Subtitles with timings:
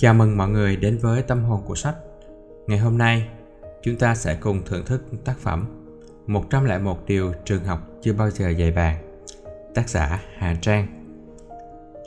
[0.00, 1.94] Chào mừng mọi người đến với Tâm hồn của sách.
[2.66, 3.28] Ngày hôm nay,
[3.82, 5.66] chúng ta sẽ cùng thưởng thức tác phẩm
[6.26, 9.22] 101 điều trường học chưa bao giờ dạy bạn.
[9.74, 10.86] Tác giả Hà Trang.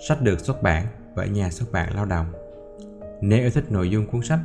[0.07, 0.85] Sách được xuất bản
[1.15, 2.25] bởi nhà xuất bản Lao động.
[3.21, 4.39] Nếu yêu thích nội dung cuốn sách,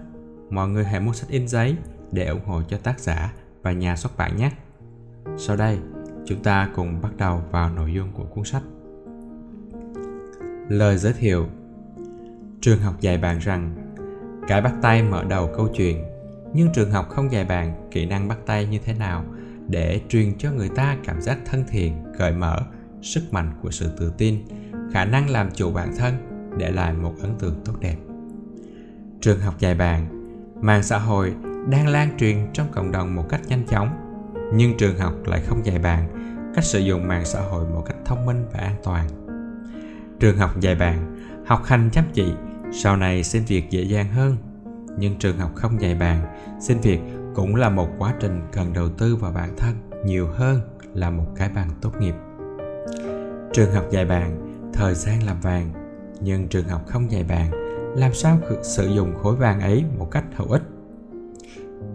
[0.51, 1.77] mọi người hãy mua sách in giấy
[2.13, 4.51] để ủng hộ cho tác giả và nhà xuất bản nhé.
[5.37, 5.79] Sau đây,
[6.27, 8.63] chúng ta cùng bắt đầu vào nội dung của cuốn sách.
[10.69, 11.47] Lời giới thiệu
[12.61, 13.75] Trường học dạy bạn rằng
[14.49, 16.05] cái bắt tay mở đầu câu chuyện
[16.55, 19.25] nhưng trường học không dạy bạn kỹ năng bắt tay như thế nào
[19.69, 22.61] để truyền cho người ta cảm giác thân thiện, cởi mở,
[23.03, 24.39] sức mạnh của sự tự tin,
[24.93, 26.15] khả năng làm chủ bản thân,
[26.59, 27.97] để lại một ấn tượng tốt đẹp.
[29.21, 30.09] Trường học dạy bạn,
[30.61, 31.35] mạng xã hội
[31.69, 33.89] đang lan truyền trong cộng đồng một cách nhanh chóng,
[34.55, 36.09] nhưng trường học lại không dạy bạn
[36.55, 39.09] cách sử dụng mạng xã hội một cách thông minh và an toàn.
[40.21, 42.33] Trường học dạy bạn học hành chăm chỉ
[42.73, 44.37] sau này xin việc dễ dàng hơn.
[44.99, 46.23] Nhưng trường học không dạy bạn,
[46.61, 47.01] xin việc
[47.35, 49.75] cũng là một quá trình cần đầu tư vào bản thân
[50.05, 50.61] nhiều hơn
[50.95, 52.15] là một cái bằng tốt nghiệp.
[53.53, 55.73] Trường học dạy bạn, thời gian làm vàng.
[56.21, 57.51] Nhưng trường học không dạy bạn,
[57.97, 60.63] làm sao sử dụng khối vàng ấy một cách hữu ích?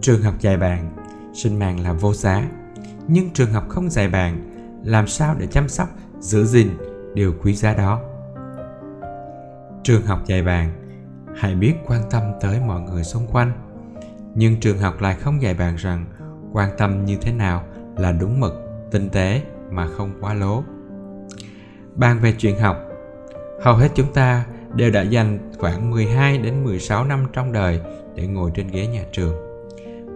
[0.00, 0.96] Trường học dạy bạn,
[1.34, 2.48] sinh mạng là vô giá.
[3.08, 4.50] Nhưng trường học không dạy bạn,
[4.84, 5.88] làm sao để chăm sóc,
[6.20, 6.68] giữ gìn
[7.14, 8.00] điều quý giá đó?
[9.84, 10.70] Trường học dạy bạn
[11.36, 13.52] hãy biết quan tâm tới mọi người xung quanh.
[14.34, 16.04] Nhưng trường học lại không dạy bạn rằng
[16.52, 17.64] quan tâm như thế nào
[17.96, 18.52] là đúng mực
[18.90, 20.64] tinh tế mà không quá lố.
[21.94, 22.76] Bàn về chuyện học
[23.62, 27.80] hầu hết chúng ta đều đã dành khoảng 12 đến 16 năm trong đời
[28.14, 29.34] để ngồi trên ghế nhà trường.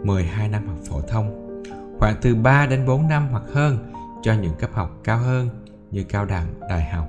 [0.04, 1.62] 12 năm học phổ thông
[1.98, 5.48] khoảng từ 3 đến 4 năm hoặc hơn cho những cấp học cao hơn
[5.90, 7.08] như cao đẳng, đại học.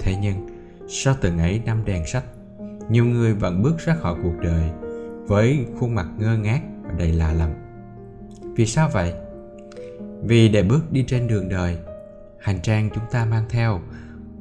[0.00, 0.53] Thế nhưng,
[0.88, 2.24] sau từng ấy năm đèn sách,
[2.90, 4.70] nhiều người vẫn bước ra khỏi cuộc đời
[5.26, 7.50] với khuôn mặt ngơ ngác và đầy lạ lẫm.
[8.56, 9.14] Vì sao vậy?
[10.22, 11.78] Vì để bước đi trên đường đời,
[12.40, 13.80] hành trang chúng ta mang theo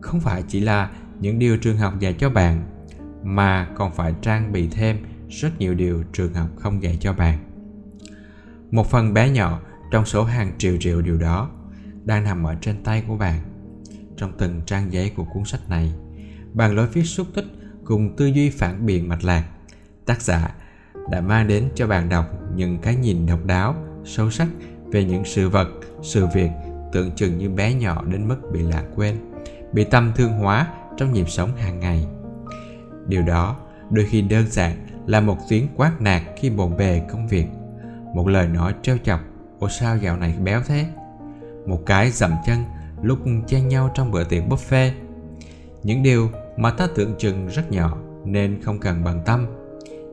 [0.02, 2.64] không phải chỉ là những điều trường học dạy cho bạn
[3.24, 4.98] mà còn phải trang bị thêm
[5.30, 7.40] rất nhiều điều trường học không dạy cho bạn.
[8.72, 9.60] Một phần bé nhỏ
[9.92, 11.50] trong số hàng triệu triệu điều đó
[12.04, 13.40] đang nằm ở trên tay của bạn.
[14.18, 15.94] Trong từng trang giấy của cuốn sách này,
[16.54, 17.46] bằng lối viết xúc tích
[17.86, 19.46] cùng tư duy phản biện mạch lạc,
[20.06, 20.56] tác giả
[21.12, 22.26] đã mang đến cho bạn đọc
[22.56, 23.76] những cái nhìn độc đáo,
[24.06, 24.48] sâu sắc
[24.92, 25.68] về những sự vật,
[26.02, 26.50] sự việc
[26.92, 29.18] tưởng chừng như bé nhỏ đến mức bị lãng quên,
[29.74, 32.06] bị tâm thương hóa trong nhịp sống hàng ngày.
[33.08, 33.58] Điều đó
[33.90, 37.46] đôi khi đơn giản là một tiếng quát nạt khi bồn bề công việc,
[38.16, 39.20] một lời nói trêu chọc,
[39.60, 40.86] ô sao dạo này béo thế?
[41.66, 42.64] Một cái dậm chân
[43.02, 44.92] lúc chen nhau trong bữa tiệc buffet.
[45.84, 49.46] Những điều mà ta tưởng chừng rất nhỏ nên không cần bằng tâm.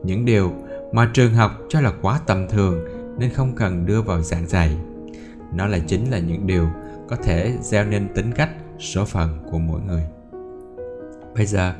[0.03, 0.51] Những điều
[0.91, 2.79] mà trường học cho là quá tầm thường
[3.17, 4.77] nên không cần đưa vào giảng dạy.
[5.53, 6.67] Nó là chính là những điều
[7.09, 10.03] có thể gieo nên tính cách, số phận của mỗi người.
[11.35, 11.73] Bây giờ,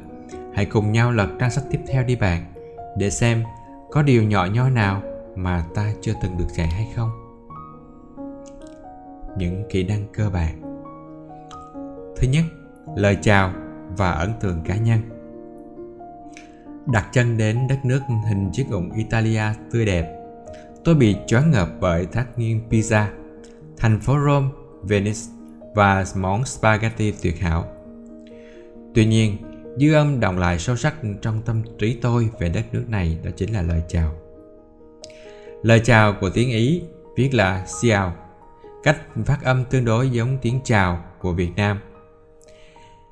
[0.54, 2.54] hãy cùng nhau lật trang sách tiếp theo đi bạn,
[2.98, 3.44] để xem
[3.92, 5.02] có điều nhỏ nhoi nào
[5.36, 7.10] mà ta chưa từng được dạy hay không.
[9.38, 10.62] Những kỹ năng cơ bản.
[12.18, 12.44] Thứ nhất,
[12.96, 13.54] lời chào
[13.98, 15.00] và ấn tượng cá nhân.
[16.86, 20.18] Đặt chân đến đất nước hình chiếc ủng Italia tươi đẹp,
[20.84, 23.12] tôi bị choáng ngợp bởi thác nghiêng Pisa,
[23.78, 24.48] thành phố Rome,
[24.84, 25.20] Venice
[25.76, 27.66] và món spaghetti tuyệt hảo.
[28.96, 29.38] Tuy nhiên,
[29.78, 33.32] dư âm đồng lại sâu sắc trong tâm trí tôi về đất nước này đó
[33.36, 34.12] chính là lời chào.
[35.64, 36.82] Lời chào của tiếng ý
[37.16, 38.14] viết là xiao
[38.84, 41.80] cách phát âm tương đối giống tiếng chào của việt nam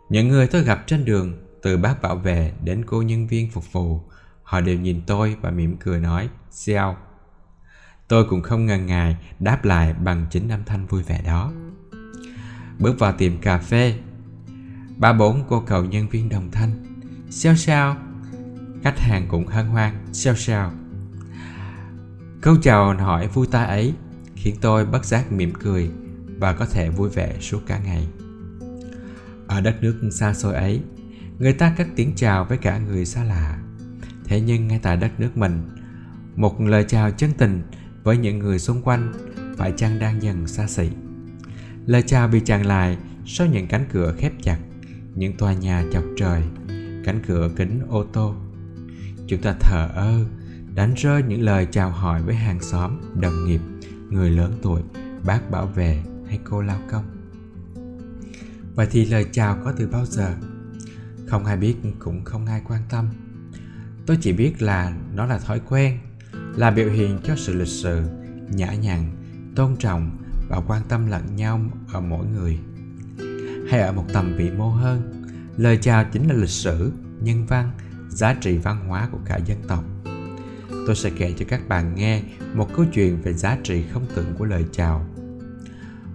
[0.09, 3.72] những người tôi gặp trên đường, từ bác bảo vệ đến cô nhân viên phục
[3.72, 4.02] vụ,
[4.44, 6.97] họ đều nhìn tôi và mỉm cười nói, Xiao.
[8.08, 11.52] Tôi cũng không ngần ngại đáp lại bằng chính âm thanh vui vẻ đó.
[12.80, 13.95] Bước vào tiệm cà phê,
[14.98, 16.86] ba bốn cô cậu nhân viên đồng thanh,
[17.30, 17.98] Xiao Xiao.
[18.83, 20.72] Khách hàng cũng hân hoan, Xiao Xiao.
[22.42, 23.94] Câu chào hỏi vui tai ấy
[24.36, 25.92] khiến tôi bất giác mỉm cười
[26.38, 28.07] và có thể vui vẻ suốt cả ngày.
[29.50, 30.81] Ở đất nước xa xôi ấy,
[31.40, 33.60] người ta cất tiếng chào với cả người xa lạ.
[34.25, 35.62] Thế nhưng ngay tại đất nước mình,
[36.36, 37.62] một lời chào chân tình
[38.04, 39.13] với những người xung quanh
[39.57, 40.90] phải chăng đang dần xa xỉ.
[41.86, 44.57] Lời chào bị chặn lại sau những cánh cửa khép chặt,
[45.16, 46.44] những tòa nhà chọc trời,
[47.06, 48.36] cánh cửa kính ô tô.
[49.28, 50.25] Chúng ta thờ ơ,
[50.75, 53.62] đánh rơi những lời chào hỏi với hàng xóm, đồng nghiệp,
[54.10, 54.81] người lớn tuổi,
[55.25, 57.19] bác bảo vệ hay cô lao công.
[58.80, 60.34] Vậy thì lời chào có từ bao giờ?
[61.28, 63.10] Không ai biết, cũng không ai quan tâm.
[64.06, 66.00] tôi chỉ biết là nó là thói quen,
[66.56, 68.02] là biểu hiện cho sự lịch sự,
[68.50, 69.12] nhã nhặn,
[69.56, 70.18] tôn trọng
[70.50, 71.62] và quan tâm lẫn nhau
[71.94, 72.60] ở mỗi người
[73.70, 75.24] hay ở một tầm vĩ mô hơn,
[75.58, 76.92] lời chào chính là lịch sử,
[77.22, 77.72] nhân văn,
[78.10, 79.84] giá trị văn hóa của cả dân tộc
[80.88, 82.22] tôi sẽ kể cho các bạn nghe
[82.54, 85.06] một câu chuyện về giá trị không tưởng của lời chào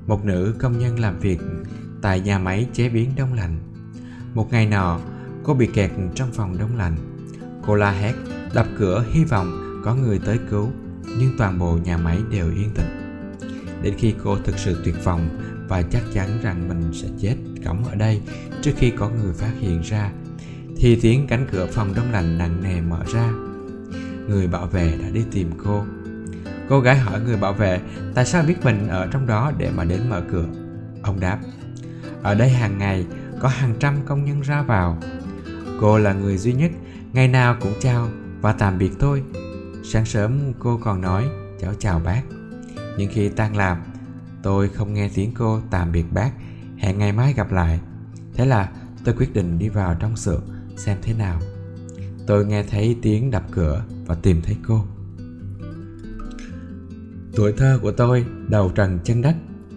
[0.07, 1.41] một nữ công nhân làm việc
[2.05, 3.57] tại nhà máy chế biến đông lạnh.
[4.35, 5.01] Một ngày nọ,
[5.43, 6.97] cô bị kẹt trong phòng đông lạnh.
[7.67, 8.13] Cô la hét,
[8.55, 10.73] đập cửa, hy vọng có người tới cứu,
[11.19, 13.21] nhưng toàn bộ nhà máy đều yên tĩnh.
[13.83, 15.29] Đến khi cô thực sự tuyệt vọng
[15.69, 18.21] và chắc chắn rằng mình sẽ chết cõng ở đây
[18.63, 20.11] trước khi có người phát hiện ra,
[20.77, 23.33] thì tiếng cánh cửa phòng đông lạnh nặng nề mở ra.
[24.29, 25.85] Người bảo vệ đã đi tìm cô.
[26.69, 27.81] Cô gái hỏi người bảo vệ,
[28.15, 30.47] tại sao biết mình ở trong đó để mà đến mở cửa?
[31.03, 31.39] Ông đáp
[32.25, 33.07] ở đây hàng ngày,
[33.41, 34.99] có hàng trăm công nhân ra vào.
[35.81, 36.71] Cô là người duy nhất,
[37.13, 38.09] ngày nào cũng chào
[38.41, 39.23] và tạm biệt tôi.
[39.85, 41.25] Sáng sớm, cô còn nói,
[41.61, 42.23] cháu chào bác.
[42.99, 43.83] Nhưng khi tan làm,
[44.43, 46.31] tôi không nghe tiếng cô tạm biệt bác.
[46.77, 47.81] Hẹn ngày mai gặp lại.
[48.35, 48.71] Thế là
[49.05, 50.43] tôi quyết định đi vào trong xưởng
[50.77, 51.41] xem thế nào.
[52.27, 54.85] Tôi nghe thấy tiếng đập cửa và tìm thấy cô.
[57.37, 59.35] Tuổi thơ của tôi đầu trần chân đất.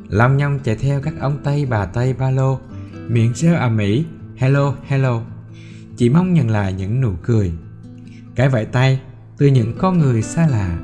[0.09, 2.59] Long nhong chạy theo các ông tây, bà tây, ba lô.
[3.07, 4.05] Miệng reo ầm mỹ
[4.35, 5.21] hello hello.
[5.97, 7.53] Chỉ mong nhận lại những nụ cười.
[8.35, 9.01] Cái vẫy tay
[9.37, 10.77] từ những con người xa lạ.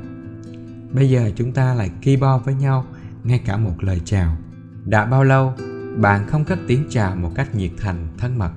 [0.92, 2.86] Bây giờ chúng ta lại keyboard với nhau,
[3.24, 4.36] ngay cả một lời chào.
[4.84, 5.54] Đã bao lâu,
[5.96, 8.50] bạn không cất tiếng chào một cách nhiệt thành, thân mật,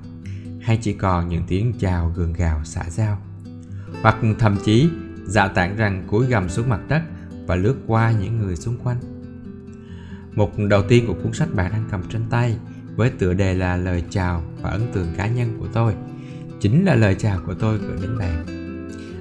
[0.60, 3.18] hay chỉ còn những tiếng chào gượng gạo xã giao
[4.02, 4.88] hoặc thậm chí
[5.26, 7.02] dạ tản rằng cúi gầm xuống mặt đất
[7.46, 9.17] và lướt qua những người xung quanh
[10.38, 12.56] một đầu tiên của cuốn sách bạn đang cầm trên tay
[12.96, 15.94] với tựa đề là lời chào và ấn tượng cá nhân của tôi.
[16.60, 18.46] Chính là lời chào của tôi gửi đến bạn.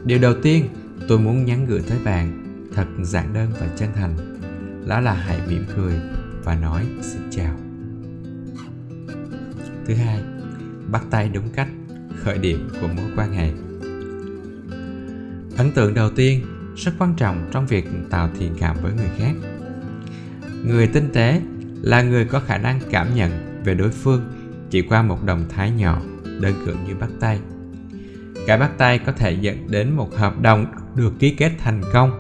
[0.06, 0.66] Điều đầu tiên,
[1.08, 2.44] tôi muốn nhắn gửi tới bạn,
[2.74, 4.18] thật giản đơn và chân thành.
[4.88, 5.94] Đó là hãy mỉm cười
[6.44, 7.56] và nói xin chào.
[9.88, 10.22] Thứ hai,
[10.92, 11.70] bắt tay đúng cách,
[12.24, 13.52] khởi điểm của mối quan hệ.
[15.58, 19.34] Ấn tượng đầu tiên, rất quan trọng trong việc tạo thiện cảm với người khác
[20.68, 21.42] người tinh tế
[21.82, 24.34] là người có khả năng cảm nhận về đối phương
[24.70, 26.02] chỉ qua một động thái nhỏ,
[26.42, 27.40] đơn cử như bắt tay.
[28.48, 30.66] Cái bắt tay có thể dẫn đến một hợp đồng
[30.96, 32.12] được ký kết thành công,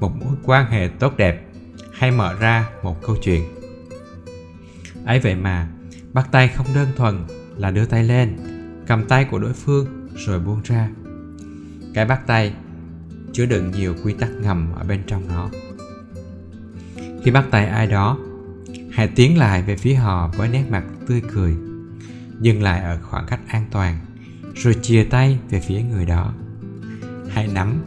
[0.00, 1.46] một mối quan hệ tốt đẹp
[1.92, 3.44] hay mở ra một câu chuyện.
[5.04, 5.68] Ấy vậy mà,
[6.12, 7.24] bắt tay không đơn thuần
[7.56, 8.36] là đưa tay lên,
[8.86, 10.88] cầm tay của đối phương rồi buông ra.
[11.94, 12.54] Cái bắt tay
[13.32, 15.50] chứa đựng nhiều quy tắc ngầm ở bên trong nó
[17.22, 18.18] khi bắt tay ai đó,
[18.92, 21.56] hãy tiến lại về phía họ với nét mặt tươi cười.
[22.40, 23.98] Dừng lại ở khoảng cách an toàn,
[24.54, 26.32] rồi chia tay về phía người đó.
[27.28, 27.82] Hãy nắm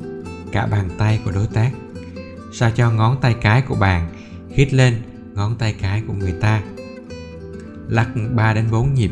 [0.51, 1.71] cả bàn tay của đối tác,
[2.53, 4.13] sao cho ngón tay cái của bạn
[4.49, 5.01] hít lên
[5.33, 6.63] ngón tay cái của người ta.
[7.89, 9.11] Lắc 3 đến 4 nhịp,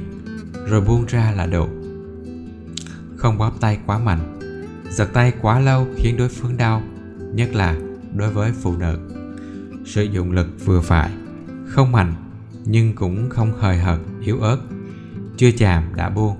[0.67, 1.69] rồi buông ra là độ
[3.23, 4.39] không bóp tay quá mạnh,
[4.89, 6.83] giật tay quá lâu khiến đối phương đau,
[7.33, 7.75] nhất là
[8.15, 9.12] đối với phụ nữ
[9.85, 11.11] sử dụng lực vừa phải,
[11.67, 12.13] không mạnh,
[12.65, 14.57] nhưng cũng không hời hợt, yếu ớt,
[15.37, 16.37] chưa chạm đã buông.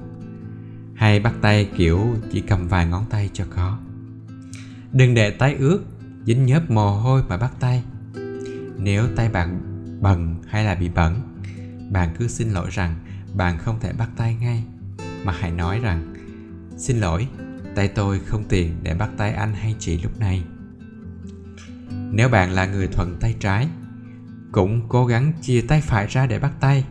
[0.95, 3.77] Hay bắt tay, kiểu, chỉ cầm vài ngón tay cho có.
[4.91, 5.83] Đừng để tay ướt,
[6.25, 7.83] dính nhớp mồ hôi mà bắt tay.
[8.77, 9.59] Nếu tay bạn
[10.01, 11.21] bẩn hay là bị bẩn,
[11.91, 12.95] bạn cứ xin lỗi rằng
[13.33, 14.63] bạn không thể bắt tay ngay.
[15.23, 16.13] Mà hãy nói rằng,
[16.77, 17.27] xin lỗi,
[17.75, 20.43] tay tôi không tiền để bắt tay anh hay chị lúc này
[22.15, 23.67] nếu bạn là người thuận tay trái,
[24.51, 26.86] cũng cố gắng chia tay phải ra để bắt tay.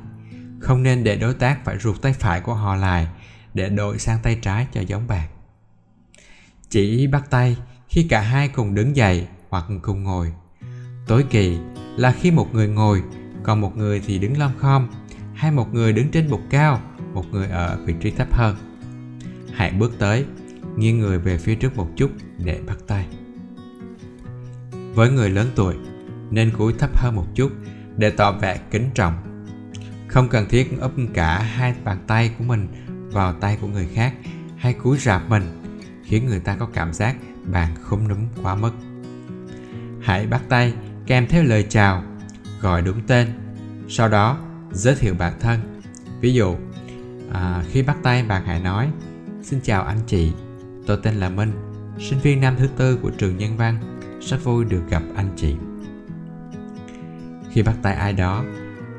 [0.60, 3.08] Không nên để đối tác phải ruột tay phải của họ lại
[3.54, 5.28] để đổi sang tay trái cho giống bạn.
[6.70, 7.56] Chỉ bắt tay
[7.88, 10.32] khi cả hai cùng đứng dậy hoặc cùng ngồi.
[11.06, 11.58] Tối kỳ
[11.96, 13.02] là khi một người ngồi,
[13.42, 14.88] còn một người thì đứng lom khom,
[15.34, 16.80] hay một người đứng trên bục cao,
[17.14, 18.56] một người ở vị trí thấp hơn.
[19.52, 20.24] Hãy bước tới,
[20.76, 23.06] nghiêng người về phía trước một chút để bắt tay
[24.94, 25.74] với người lớn tuổi
[26.30, 27.52] nên cúi thấp hơn một chút
[27.96, 29.14] để tỏ vẻ kính trọng.
[30.08, 32.68] Không cần thiết úp cả hai bàn tay của mình
[33.12, 34.14] vào tay của người khác
[34.56, 35.42] hay cúi rạp mình
[36.04, 38.72] khiến người ta có cảm giác bạn không núm quá mức.
[40.00, 40.74] Hãy bắt tay
[41.06, 42.02] kèm theo lời chào
[42.60, 43.28] gọi đúng tên
[43.88, 44.38] sau đó
[44.72, 45.82] giới thiệu bản thân.
[46.20, 46.56] Ví dụ
[47.32, 48.90] à, khi bắt tay bạn hãy nói
[49.42, 50.32] xin chào anh chị
[50.86, 51.52] tôi tên là minh
[51.98, 53.91] sinh viên năm thứ tư của trường nhân văn
[54.26, 55.56] rất vui được gặp anh chị.
[57.50, 58.44] Khi bắt tay ai đó,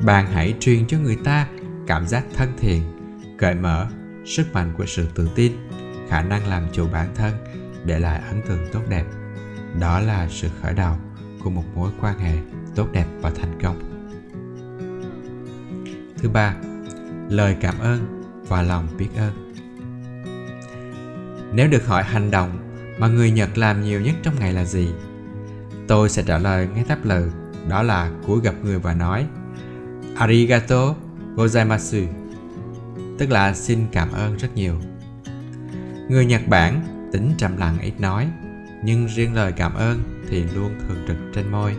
[0.05, 1.47] bạn hãy truyền cho người ta
[1.87, 2.83] cảm giác thân thiện,
[3.37, 3.87] cởi mở,
[4.25, 5.51] sức mạnh của sự tự tin,
[6.09, 7.33] khả năng làm chủ bản thân
[7.85, 9.05] để lại ấn tượng tốt đẹp.
[9.79, 10.95] Đó là sự khởi đầu
[11.43, 12.37] của một mối quan hệ
[12.75, 13.79] tốt đẹp và thành công.
[16.17, 16.55] Thứ ba,
[17.29, 19.53] lời cảm ơn và lòng biết ơn.
[21.53, 24.89] Nếu được hỏi hành động mà người nhật làm nhiều nhất trong ngày là gì?
[25.87, 27.29] Tôi sẽ trả lời ngay tháp lời,
[27.69, 29.25] đó là cúi gặp người và nói,
[30.15, 30.95] arigato
[31.35, 32.05] gozaimasu.
[33.17, 34.75] Tức là xin cảm ơn rất nhiều.
[36.09, 38.29] Người nhật bản tính trầm lặng ít nói,
[38.83, 41.75] nhưng riêng lời cảm ơn thì luôn thường trực trên môi.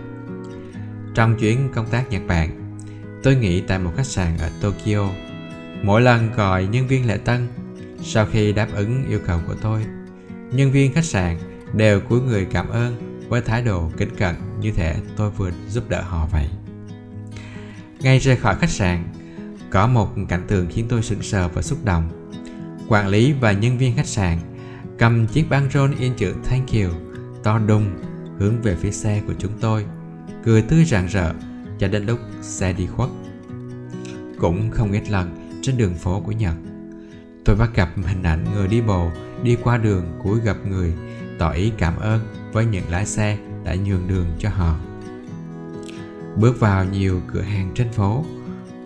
[1.15, 2.77] Trong chuyến công tác nhật bản,
[3.23, 5.09] tôi nghỉ tại một khách sạn ở tokyo.
[5.83, 7.49] Mỗi lần gọi nhân viên lễ tân,
[8.03, 9.85] sau khi đáp ứng yêu cầu của tôi,
[10.53, 11.39] nhân viên khách sạn
[11.73, 15.85] đều cúi người cảm ơn với thái độ kính cận như thể tôi vừa giúp
[15.89, 16.49] đỡ họ vậy.
[18.01, 19.05] Ngay rời khỏi khách sạn,
[19.71, 22.31] có một cảnh tượng khiến tôi sững sờ và xúc động.
[22.89, 24.39] Quản lý và nhân viên khách sạn
[24.99, 26.91] cầm chiếc băng rôn in chữ thank you
[27.43, 27.87] to đùng
[28.39, 29.85] hướng về phía xe của chúng tôi,
[30.45, 31.33] cười tươi rạng rỡ
[31.79, 33.11] cho đến lúc xe đi khuất.
[34.39, 36.55] Cũng không ít lần trên đường phố của nhật,
[37.45, 39.11] tôi bắt gặp hình ảnh người đi bộ
[39.43, 40.95] đi qua đường cúi gặp người
[41.39, 42.21] tỏ ý cảm ơn
[42.53, 44.77] với những lái xe đã nhường đường cho họ.
[46.37, 48.25] Bước vào nhiều cửa hàng trên phố,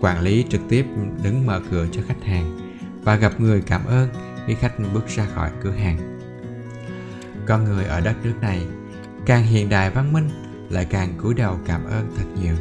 [0.00, 0.86] quản lý trực tiếp
[1.22, 4.08] đứng mở cửa cho khách hàng và gặp người cảm ơn
[4.46, 6.18] khi khách bước ra khỏi cửa hàng.
[7.46, 8.66] Con người ở đất nước này
[9.26, 10.28] càng hiện đại văn minh
[10.70, 12.54] lại càng cúi đầu cảm ơn thật nhiều.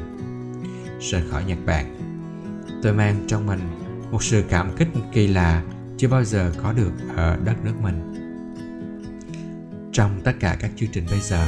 [0.99, 1.97] Rời khỏi nhật bản,
[2.83, 3.59] tôi mang trong mình
[4.11, 5.63] một sự cảm kích kỳ lạ
[5.97, 8.16] chưa bao giờ có được ở đất nước mình
[9.97, 11.47] trong tất cả các chương trình bây giờ.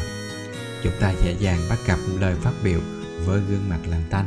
[0.84, 2.79] Chúng ta dễ dàng bắt gặp lời phát biểu
[3.25, 4.25] với gương mặt lạnh tanh.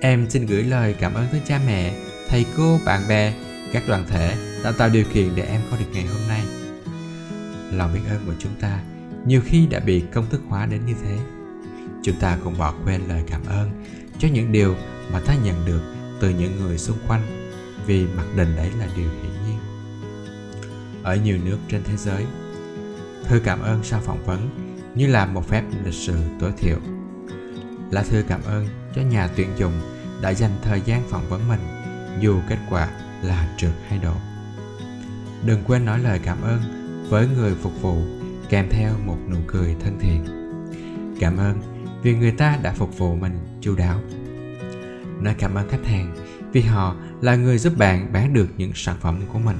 [0.00, 1.94] Em xin gửi lời cảm ơn tới cha mẹ,
[2.28, 3.34] thầy cô, bạn bè,
[3.72, 6.42] các đoàn thể đã tạo điều kiện để em có được ngày hôm nay.
[7.72, 8.80] Lòng biết ơn của chúng ta
[9.26, 11.18] nhiều khi đã bị công thức hóa đến như thế.
[12.02, 13.84] Chúng ta cũng bỏ quên lời cảm ơn
[14.18, 14.76] cho những điều
[15.12, 15.82] mà ta nhận được
[16.20, 17.52] từ những người xung quanh,
[17.86, 19.58] vì mặc định đấy là điều hiển nhiên.
[21.02, 22.24] Ở nhiều nước trên thế giới
[23.28, 24.48] thư cảm ơn sau phỏng vấn
[24.94, 26.78] như là một phép lịch sự tối thiểu.
[27.90, 29.72] Là thư cảm ơn cho nhà tuyển dụng
[30.22, 31.60] đã dành thời gian phỏng vấn mình,
[32.20, 32.88] dù kết quả
[33.22, 34.14] là trượt hay đổ.
[35.44, 36.60] Đừng quên nói lời cảm ơn
[37.08, 38.02] với người phục vụ
[38.48, 40.24] kèm theo một nụ cười thân thiện.
[41.20, 41.60] Cảm ơn
[42.02, 44.00] vì người ta đã phục vụ mình chu đáo.
[45.20, 46.14] Nói cảm ơn khách hàng
[46.52, 49.58] vì họ là người giúp bạn bán được những sản phẩm của mình.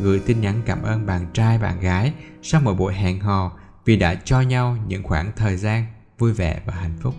[0.00, 2.12] Gửi tin nhắn cảm ơn bạn trai, bạn gái
[2.46, 3.52] sau mỗi buổi hẹn hò
[3.84, 5.86] vì đã cho nhau những khoảng thời gian
[6.18, 7.14] vui vẻ và hạnh phúc.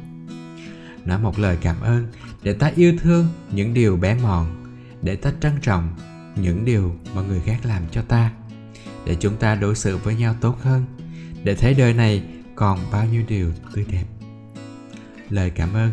[1.05, 2.07] Nói một lời cảm ơn
[2.43, 5.95] để ta yêu thương những điều bé mọn, để ta trân trọng
[6.35, 8.31] những điều mà người khác làm cho ta,
[9.05, 10.85] để chúng ta đối xử với nhau tốt hơn,
[11.43, 12.23] để thấy đời này
[12.55, 14.05] còn bao nhiêu điều tươi đẹp.
[15.29, 15.91] Lời cảm ơn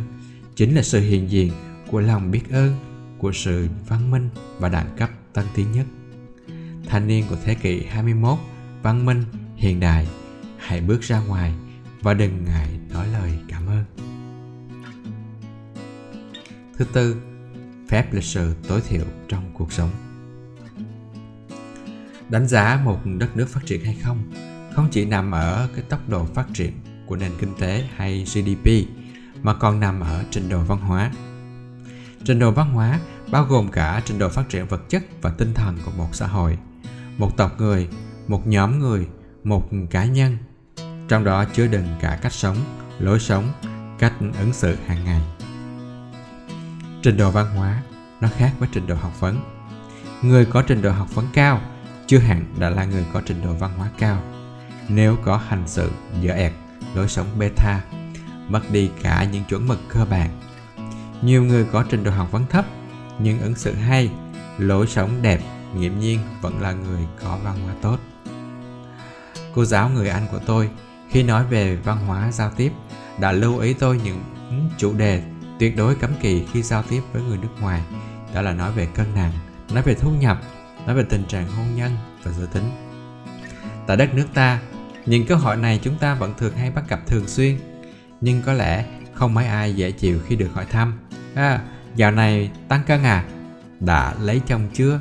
[0.57, 1.53] chính là sự hiện diện
[1.91, 2.77] của lòng biết ơn,
[3.19, 5.87] của sự văn minh và đẳng cấp tân tiến nhất.
[6.87, 8.39] Thanh niên của thế kỷ 21
[8.83, 9.25] văn minh,
[9.57, 10.07] hiện đại.
[10.59, 11.55] Hãy bước ra ngoài
[12.01, 13.85] và đừng ngại nói lời cảm ơn.
[16.77, 17.17] Thứ tư,
[17.89, 19.91] phép lịch sự tối thiểu trong cuộc sống.
[22.29, 24.33] Đánh giá một đất nước phát triển hay không
[24.77, 26.73] không chỉ nằm ở cái tốc độ phát triển
[27.07, 28.71] của nền kinh tế hay gdp
[29.43, 31.13] mà còn nằm ở trình độ văn hóa.
[32.25, 35.55] Trình độ văn hóa bao gồm cả trình độ phát triển vật chất và tinh
[35.55, 36.59] thần của một xã hội.
[37.19, 37.89] Một tộc người
[38.29, 39.07] một nhóm người,
[39.45, 40.37] một cá nhân.
[41.09, 42.57] Trong đó chứa đựng cả cách sống,
[42.99, 43.53] lối sống,
[43.99, 45.21] cách ứng xử hàng ngày.
[47.03, 47.83] Trình độ văn hóa
[48.21, 49.37] nó khác với trình độ học vấn.
[50.23, 51.61] Người có trình độ học vấn cao,
[52.07, 54.23] chưa hẳn đã là người có trình độ văn hóa cao.
[54.89, 56.53] Nếu có hành xử dở ẹt
[56.95, 57.81] lối sống beta
[58.49, 60.31] mất đi cả những chuẩn mực cơ bản.
[61.23, 62.65] Nhiều người có trình độ học vấn thấp,
[63.19, 64.11] nhưng ứng xử hay,
[64.59, 65.41] lối sống đẹp,
[65.77, 67.99] nghiễm nhiên vẫn là người có văn hóa tốt
[69.55, 70.71] cô giáo người anh của tôi
[71.11, 72.73] khi nói về văn hóa giao tiếp
[73.21, 74.23] đã lưu ý tôi những
[74.79, 75.23] chủ đề
[75.59, 77.83] tuyệt đối cấm kỵ khi giao tiếp với người nước ngoài.
[78.35, 79.33] Đó là nói về cân nặng
[79.73, 80.39] nói về thu nhập
[80.87, 81.93] nói về tình trạng hôn nhân
[82.23, 82.71] và giới tính.
[83.87, 84.61] Tại đất nước ta
[85.07, 87.59] những câu hỏi này chúng ta vẫn thường hay bắt gặp thường xuyên
[88.21, 90.99] nhưng có lẽ không mấy ai dễ chịu khi được hỏi thăm.
[91.35, 91.61] À,
[91.97, 93.25] dạo này tăng cân à?
[93.81, 95.01] Đã lấy chồng chưa?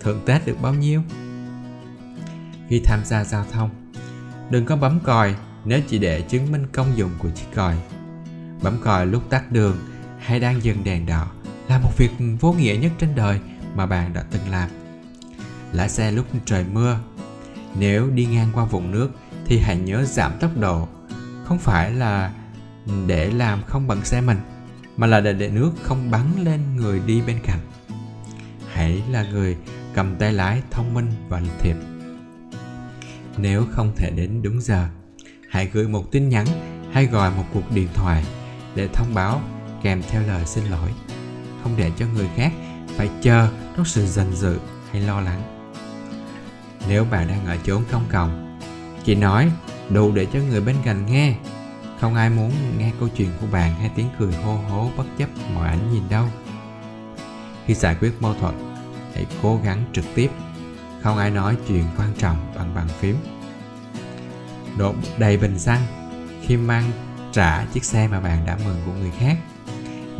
[0.00, 1.02] Thưởng tết được bao nhiêu?
[2.68, 3.70] Khi tham gia giao thông
[4.50, 5.34] đừng có bấm còi
[5.64, 7.76] nếu chỉ để chứng minh công dụng của chiếc còi
[8.62, 9.76] bấm còi lúc tắt đường
[10.18, 11.30] hay đang dừng đèn đỏ
[11.68, 12.10] là một việc
[12.40, 13.40] vô nghĩa nhất trên đời
[13.74, 14.70] mà bạn đã từng làm
[15.72, 16.98] lái xe lúc trời mưa.
[17.78, 19.10] Nếu đi ngang qua vùng nước
[19.46, 20.88] thì hãy nhớ giảm tốc độ.
[21.44, 22.32] Không phải là
[23.06, 24.38] để làm không bằng xe mình,
[24.96, 27.60] mà là để, để nước không bắn lên người đi bên cạnh.
[28.72, 29.56] Hãy là người
[29.94, 31.76] cầm tay lái thông minh và lịch thiệp.
[33.40, 34.88] Nếu không thể đến đúng giờ,
[35.50, 36.46] hãy gửi một tin nhắn
[36.92, 38.24] hay gọi một cuộc điện thoại
[38.74, 39.40] để thông báo
[39.82, 40.90] kèm theo lời xin lỗi.
[41.62, 42.52] Không để cho người khác
[42.96, 44.58] phải chờ trong sự giận dự
[44.90, 45.70] hay lo lắng.
[46.88, 48.58] Nếu bạn đang ở chốn công cộng
[49.04, 49.50] chỉ nói
[49.90, 51.34] đủ để cho người bên cạnh nghe.
[52.00, 55.28] Không ai muốn nghe câu chuyện của bạn hay tiếng cười hô hố bất chấp
[55.54, 56.26] mọi ánh nhìn đâu.
[57.66, 58.54] Khi giải quyết mâu thuẫn
[59.14, 60.30] hãy cố gắng trực tiếp
[61.02, 63.16] không ai nói chuyện quan trọng bằng bàn phím.
[64.78, 65.82] Đổ đầy bình xăng
[66.42, 66.90] khi mang
[67.32, 69.36] trả chiếc xe mà bạn đã mượn của người khác.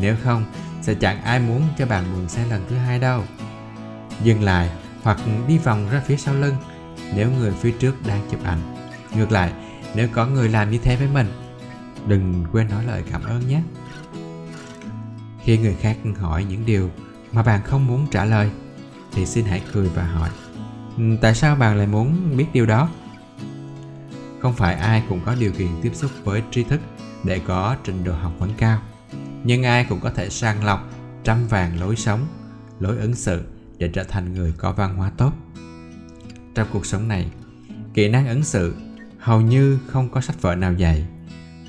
[0.00, 0.44] Nếu không,
[0.82, 3.22] sẽ chẳng ai muốn cho bạn mượn xe lần thứ hai đâu.
[4.22, 4.70] Dừng lại
[5.02, 5.18] hoặc
[5.48, 6.56] đi vòng ra phía sau lưng
[7.14, 8.76] nếu người phía trước đang chụp ảnh.
[9.14, 9.52] Ngược lại,
[9.94, 11.26] nếu có người làm như thế với mình,
[12.06, 13.62] đừng quên nói lời cảm ơn nhé.
[15.44, 16.90] Khi người khác hỏi những điều
[17.32, 18.50] mà bạn không muốn trả lời,
[19.12, 20.30] thì xin hãy cười và hỏi.
[20.98, 22.88] Ừ, tại sao bạn lại muốn biết điều đó?
[24.40, 26.80] Không phải ai cũng có điều kiện tiếp xúc với tri thức
[27.24, 28.82] để có trình độ học vấn cao,
[29.44, 30.90] nhưng ai cũng có thể sàng lọc,
[31.24, 32.26] trăm vàng lối sống,
[32.80, 33.44] lối ứng xử
[33.78, 35.32] để trở thành người có văn hóa tốt.
[36.54, 37.30] Trong cuộc sống này,
[37.94, 38.74] kỹ năng ứng xử
[39.18, 41.06] hầu như không có sách vở nào dạy,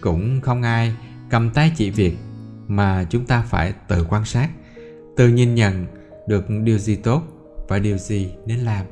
[0.02, 0.96] cũng không ai
[1.30, 2.18] cầm tay chỉ việc
[2.68, 4.50] mà chúng ta phải tự quan sát,
[5.18, 5.86] tự nhìn nhận
[6.28, 7.24] được điều gì tốt
[7.68, 8.86] và điều gì nên làm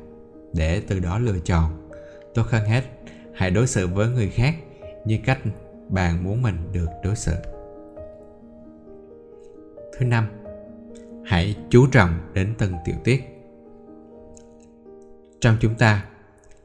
[0.54, 1.89] để từ đó lựa chọn.
[2.34, 2.84] Tốt hơn hết
[3.36, 4.56] hãy đối xử với người khác
[5.06, 5.39] như cách
[5.89, 7.34] bạn muốn mình được đối xử.
[9.98, 10.27] Thứ năm,
[11.25, 13.24] hãy chú trọng đến từng tiểu tiết.
[15.42, 16.05] Trong chúng ta,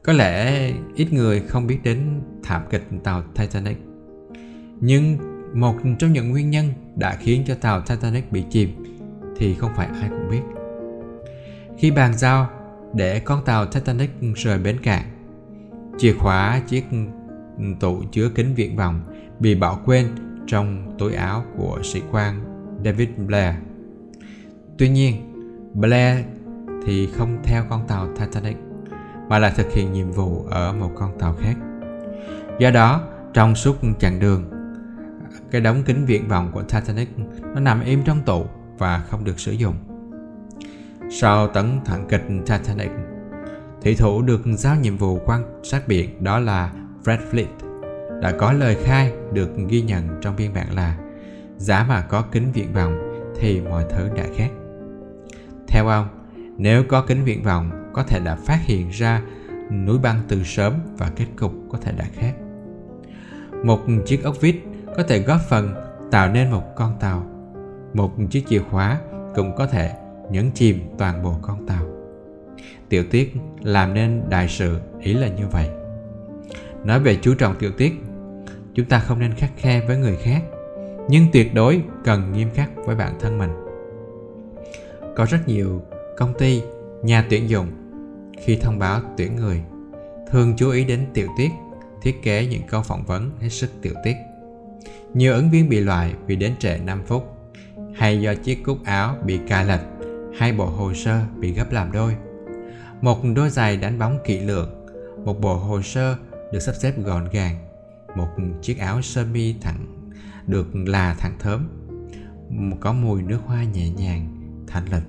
[0.03, 3.77] có lẽ ít người không biết đến thảm kịch tàu titanic,
[4.81, 5.19] nhưng
[5.61, 8.85] một trong những nguyên nhân đã khiến cho tàu titanic bị chìm
[9.37, 10.43] thì không phải ai cũng biết.
[11.79, 12.51] Khi bàn giao
[12.95, 15.05] để con tàu titanic rời bến cảng
[15.99, 16.85] chìa khóa chiếc
[17.81, 19.01] tủ chứa kính viễn vọng
[19.41, 20.07] bị bỏ quên
[20.47, 22.45] trong túi áo của sĩ quan
[22.85, 23.55] David Blair.
[24.79, 25.15] Tuy nhiên,
[25.75, 26.25] Blair
[26.87, 28.57] thì không theo con tàu Titanic
[29.29, 31.55] mà là thực hiện nhiệm vụ ở một con tàu khác.
[32.59, 34.51] Do đó, trong suốt chặng đường,
[35.51, 37.09] cái đống kính viễn vọng của Titanic
[37.55, 38.47] nó nằm im trong tủ
[38.79, 39.75] và không được sử dụng.
[41.15, 42.91] Sau tấn thẳng kịch Titanic,
[43.83, 46.73] thủy thủ được giao nhiệm vụ quan sát biển đó là
[47.05, 47.47] Fred Fleet
[48.21, 50.99] đã có lời khai được ghi nhận trong biên bản là
[51.57, 52.99] giá mà có kính viễn vọng
[53.41, 54.49] thì mọi thứ đã khác.
[55.69, 56.09] Theo ông,
[56.57, 59.23] nếu có kính viễn vọng có thể đã phát hiện ra
[59.71, 62.35] núi băng từ sớm và kết cục có thể đã khác.
[63.65, 64.57] Một chiếc ốc vít
[64.97, 65.75] có thể góp phần
[66.11, 67.27] tạo nên một con tàu.
[67.95, 69.01] Một chiếc chìa khóa
[69.35, 69.93] cũng có thể
[70.33, 71.87] nhấn chìm toàn bộ con tàu.
[72.89, 75.69] Tiểu tiết làm nên đại sự ý là như vậy.
[76.85, 77.93] Nói về chú trọng tiểu tiết,
[78.75, 80.43] chúng ta không nên khắc khe với người khác,
[81.09, 83.51] nhưng tuyệt đối cần nghiêm khắc với bản thân mình.
[85.17, 85.83] Có rất nhiều
[86.17, 86.63] công ty,
[87.03, 87.67] nhà tuyển dụng
[88.43, 89.63] khi thông báo tuyển người
[90.31, 91.51] thường chú ý đến tiểu tiết,
[92.03, 94.17] thiết kế những câu phỏng vấn hết sức tiểu tiết.
[95.15, 97.37] Nhiều ứng viên bị loại vì đến trễ 5 phút,
[97.95, 99.81] hay do chiếc cúc áo bị cài lệch,
[100.39, 102.17] hai bộ hồ sơ bị gấp làm đôi.
[103.01, 104.87] Một đôi giày đánh bóng kỹ lưỡng,
[105.25, 106.17] một bộ hồ sơ
[106.53, 107.59] được sắp xếp gọn gàng
[108.17, 108.29] một
[108.63, 110.11] chiếc áo sơ mi thẳng
[110.47, 111.69] được là thẳng thớm
[112.81, 114.29] có mùi nước hoa nhẹ nhàng
[114.67, 115.03] thanh lịch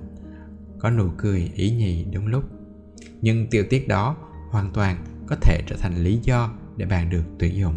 [0.84, 2.44] có nụ cười ý nhì đúng lúc.
[3.22, 4.18] Nhưng tiêu tiết đó
[4.50, 7.76] hoàn toàn có thể trở thành lý do để bạn được tuyển dụng.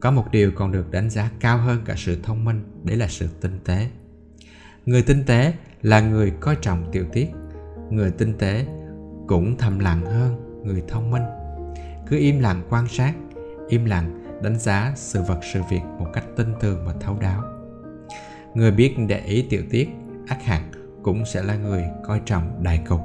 [0.00, 3.08] Có một điều còn được đánh giá cao hơn cả sự thông minh đấy là
[3.08, 3.90] sự tinh tế
[4.86, 7.26] người tinh tế là người coi trọng tiểu tiết.
[7.90, 8.66] Người tinh tế
[9.26, 11.22] cũng thầm lặng hơn người thông minh.
[12.06, 13.12] Cứ im lặng quan sát,
[13.68, 17.42] im lặng đánh giá sự vật, sự việc một cách tinh tường và thấu đáo.
[18.54, 19.88] Người biết để ý tiểu tiết,
[20.26, 20.62] ác hẳn
[21.02, 23.00] cũng sẽ là người coi trọng đại cục.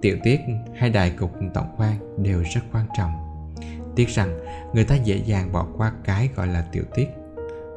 [0.00, 0.40] Tiểu tiết
[0.76, 3.10] hay đại cục tổng quan đều rất quan trọng.
[3.96, 4.38] Tiếc rằng
[4.74, 7.08] người ta dễ dàng bỏ qua cái gọi là tiểu tiết.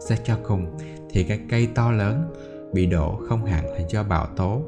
[0.08, 0.78] Xét cho cùng
[1.10, 2.34] thì cái cây to lớn
[2.76, 4.62] bị đổ không hẳn là do bão tố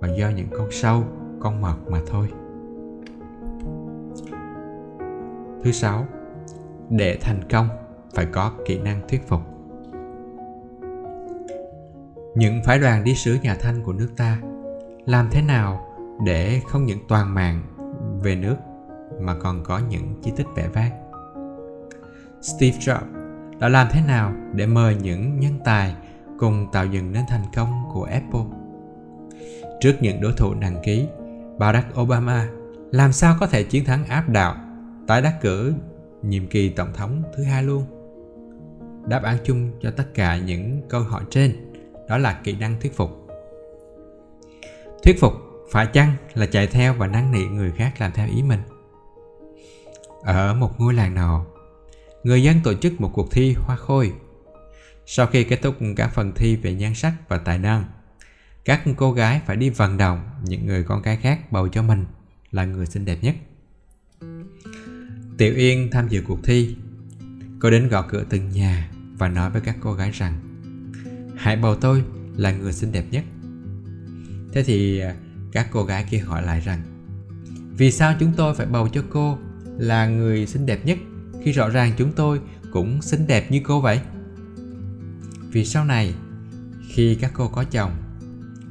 [0.00, 1.04] mà do những con sâu
[1.40, 2.28] con mọt mà thôi
[5.62, 6.06] Thứ sáu,
[6.90, 7.68] để thành công
[8.14, 9.40] phải có kỹ năng thuyết phục.
[12.34, 14.38] Những phái đoàn đi sứ nhà Thanh của nước ta
[15.06, 15.86] làm thế nào
[16.26, 17.62] để không những toàn mạng
[18.22, 18.56] về nước
[19.20, 20.90] mà còn có những chi tiết vẻ vang.
[22.42, 25.94] Steve Jobs đã làm thế nào để mời những nhân tài
[26.42, 28.44] cùng tạo dựng nên thành công của Apple?
[29.80, 31.06] Trước những đối thủ nặng ký,
[31.58, 32.48] Barack Obama
[32.90, 34.56] làm sao có thể chiến thắng áp đảo
[35.06, 35.74] tái đắc cử
[36.22, 37.84] nhiệm kỳ tổng thống thứ hai luôn?
[39.06, 41.72] Đáp án chung cho tất cả những câu hỏi trên
[42.08, 43.28] đó là kỹ năng thuyết phục.
[45.04, 45.32] Thuyết phục
[45.70, 48.60] phải chăng là chạy theo và năn nỉ người khác làm theo ý mình?
[50.22, 51.46] Ở một ngôi làng nào
[52.22, 54.12] người dân tổ chức một cuộc thi hoa khôi.
[55.06, 57.84] Sau khi kết thúc các phần thi về nhan sắc và tài năng,
[58.64, 62.04] các cô gái phải đi vận động những người con cái khác bầu cho mình
[62.50, 63.34] là người xinh đẹp nhất.
[65.38, 66.76] Tiểu Yên tham dự cuộc thi.
[67.60, 70.40] Cô đến gõ cửa từng nhà và nói với các cô gái rằng
[71.36, 72.04] Hãy bầu tôi
[72.36, 73.24] là người xinh đẹp nhất.
[74.52, 75.14] Thế thì à,
[75.52, 76.82] các cô gái kia hỏi lại rằng
[77.76, 79.38] Vì sao chúng tôi phải bầu cho cô
[79.78, 80.98] là người xinh đẹp nhất
[81.42, 82.40] khi rõ ràng chúng tôi
[82.72, 84.00] cũng xinh đẹp như cô vậy?
[85.52, 86.14] Vì sau này,
[86.88, 87.90] khi các cô có chồng,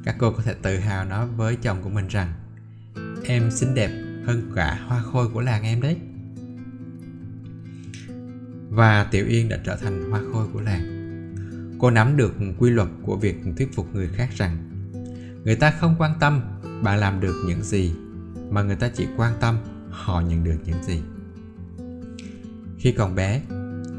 [0.04, 2.32] các cô có thể tự hào nói với chồng của mình rằng
[3.24, 3.90] Em xinh đẹp
[4.26, 5.96] hơn cả hoa khôi của làng em đấy.
[8.68, 11.02] Và Tiểu Yên đã trở thành hoa khôi của làng.
[11.78, 14.56] Cô nắm được quy luật của việc thuyết phục người khác rằng
[15.44, 16.42] người ta không quan tâm
[16.82, 17.92] bạn làm được những gì
[18.50, 19.58] mà người ta chỉ quan tâm
[19.90, 21.02] họ nhận được những gì
[22.78, 23.42] khi còn bé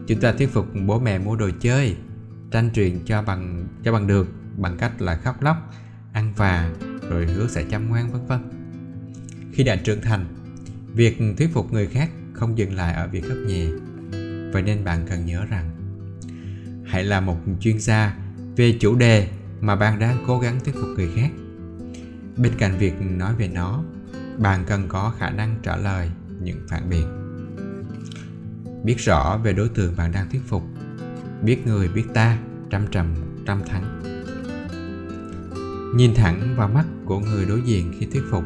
[0.08, 1.96] chúng ta thuyết phục bố mẹ mua đồ chơi
[2.54, 5.58] tranh truyền cho bằng cho bằng được bằng cách là khóc lóc,
[6.14, 6.72] ăn và
[7.10, 8.40] rồi hứa sẽ chăm ngoan, vân vân.
[9.54, 10.26] Khi đã trưởng thành,
[10.94, 13.66] việc thuyết phục người khác không dừng lại ở việc khóc nhẹ
[14.52, 15.72] vậy nên bạn cần nhớ rằng,
[16.86, 18.18] hãy là một chuyên gia
[18.56, 19.28] về chủ đề
[19.62, 21.30] mà bạn đang cố gắng thuyết phục người khác.
[22.38, 23.84] Bên cạnh việc nói về nó,
[24.38, 26.10] bạn cần có khả năng trả lời
[26.42, 27.08] những phản biện.
[28.84, 30.64] Biết rõ về đối tượng bạn đang thuyết phục
[31.44, 32.38] biết người, biết ta
[32.70, 33.08] trăm trầm
[33.46, 34.04] trăm thắng
[35.96, 38.44] nhìn thẳng vào mắt của người đối diện khi thuyết phục,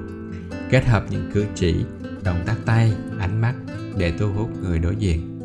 [0.69, 1.75] kết hợp những cử chỉ,
[2.23, 3.53] động tác tay, ánh mắt
[3.97, 5.39] để thu hút người đối diện.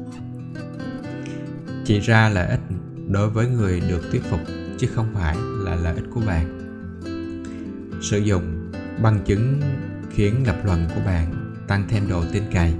[1.85, 2.61] Chỉ ra lợi ích
[3.09, 4.41] đối với người được thuyết phục,
[4.79, 6.59] chứ không phải là lợi ích của bạn.
[8.03, 9.61] Sử dụng bằng chứng
[10.11, 12.75] khiến lập luận của bạn tăng thêm độ tin cậy.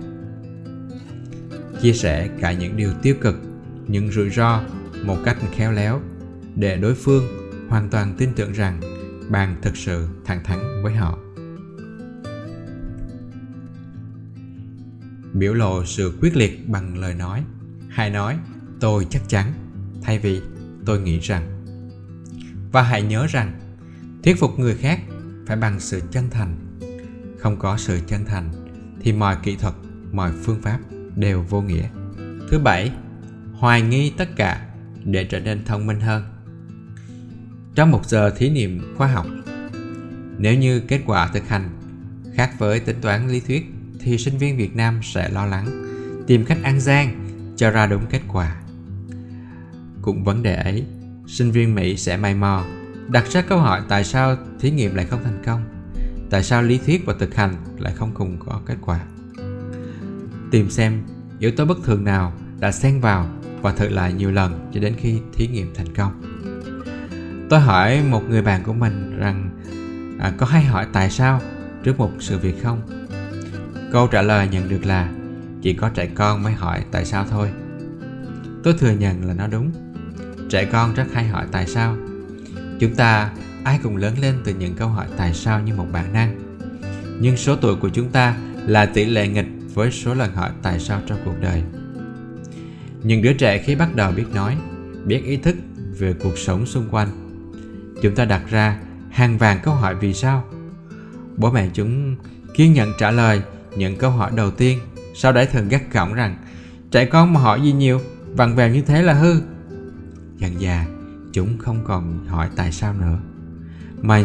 [1.81, 3.37] Chia sẻ cả những điều tiêu cực
[3.89, 4.63] những rủi ro
[5.05, 6.01] một cách khéo léo
[6.55, 7.25] để đối phương
[7.69, 8.81] hoàn toàn tin tưởng rằng
[9.31, 11.19] bạn thực sự thẳng thắn với họ.
[15.33, 17.45] Biểu lộ sự quyết liệt bằng lời nói,
[17.89, 18.39] hãy nói,
[18.81, 19.53] tôi chắc chắn.
[20.03, 20.41] Thay vì,
[20.87, 21.65] tôi nghĩ rằng.
[22.73, 23.53] Và hãy nhớ rằng,
[24.25, 25.01] thuyết phục người khác
[25.47, 26.57] phải bằng sự chân thành.
[27.39, 28.51] Không có sự chân thành
[29.01, 29.75] thì mọi kỹ thuật,
[30.13, 30.79] mọi phương pháp
[31.17, 31.89] đều vô nghĩa.
[32.51, 32.93] Thứ bảy
[33.63, 34.67] hoài nghi tất cả
[35.05, 36.25] để trở nên thông minh hơn.
[37.75, 39.27] Trong một giờ thí nghiệm khoa học,
[40.39, 41.69] nếu như kết quả thực hành
[42.35, 43.67] khác với tính toán lý thuyết,
[44.01, 45.67] thì sinh viên việt nam sẽ lo lắng,
[46.27, 48.57] tìm cách ăn gian cho ra đúng kết quả.
[50.03, 50.85] Cũng vấn đề ấy,
[51.27, 52.65] sinh viên mỹ sẽ may mò,
[53.09, 55.65] đặt ra câu hỏi tại sao thí nghiệm lại không thành công,
[56.31, 59.01] tại sao lý thuyết và thực hành lại không cùng có kết quả.
[60.51, 61.03] Tìm xem
[61.39, 63.29] yếu tố bất thường nào đã xen vào
[63.63, 66.23] và thử lại nhiều lần cho đến khi thí nghiệm thành công.
[67.51, 69.51] Tôi hỏi một người bạn của mình rằng
[70.21, 71.41] à, có hay hỏi tại sao
[71.83, 72.83] trước một sự việc không?
[73.93, 75.09] Câu trả lời nhận được là
[75.63, 77.51] chỉ có trẻ con mới hỏi tại sao thôi.
[78.63, 79.71] Tôi thừa nhận là nó đúng.
[80.51, 81.97] Trẻ con rất hay hỏi tại sao.
[82.81, 83.31] Chúng ta
[83.65, 86.59] ai cũng lớn lên từ những câu hỏi tại sao như một bản năng.
[87.21, 90.81] Nhưng số tuổi của chúng ta là tỷ lệ nghịch với số lần hỏi tại
[90.81, 91.63] sao trong cuộc đời.
[93.03, 94.57] Những đứa trẻ khi bắt đầu biết nói,
[95.05, 95.57] biết ý thức
[95.99, 97.09] về cuộc sống xung quanh,
[98.03, 100.45] chúng ta đặt ra hàng vàng câu hỏi vì sao.
[101.37, 102.17] Bố mẹ chúng
[102.55, 103.43] kiên nhẫn trả lời
[103.77, 104.79] những câu hỏi đầu tiên,
[105.15, 106.37] sau đấy thường gắt gỏng rằng
[106.91, 108.01] trẻ con mà hỏi gì nhiều,
[108.37, 109.35] vặn vẹo như thế là hư.
[110.39, 110.87] Dần già,
[111.33, 113.19] chúng không còn hỏi tại sao nữa
[114.03, 114.25] mà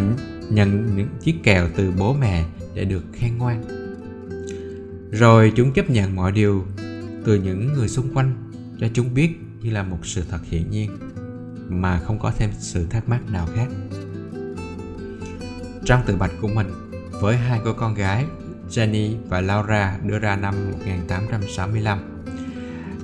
[0.50, 3.64] nhận những chiếc kèo từ bố mẹ để được khen ngoan
[5.12, 6.66] rồi chúng chấp nhận mọi điều
[7.26, 8.47] từ những người xung quanh
[8.80, 10.98] cho chúng biết như là một sự thật hiển nhiên,
[11.70, 13.68] mà không có thêm sự thắc mắc nào khác.
[15.86, 16.68] Trong tự bạch của mình
[17.22, 18.26] với hai cô con gái,
[18.70, 22.18] Jenny và Laura, đưa ra năm 1865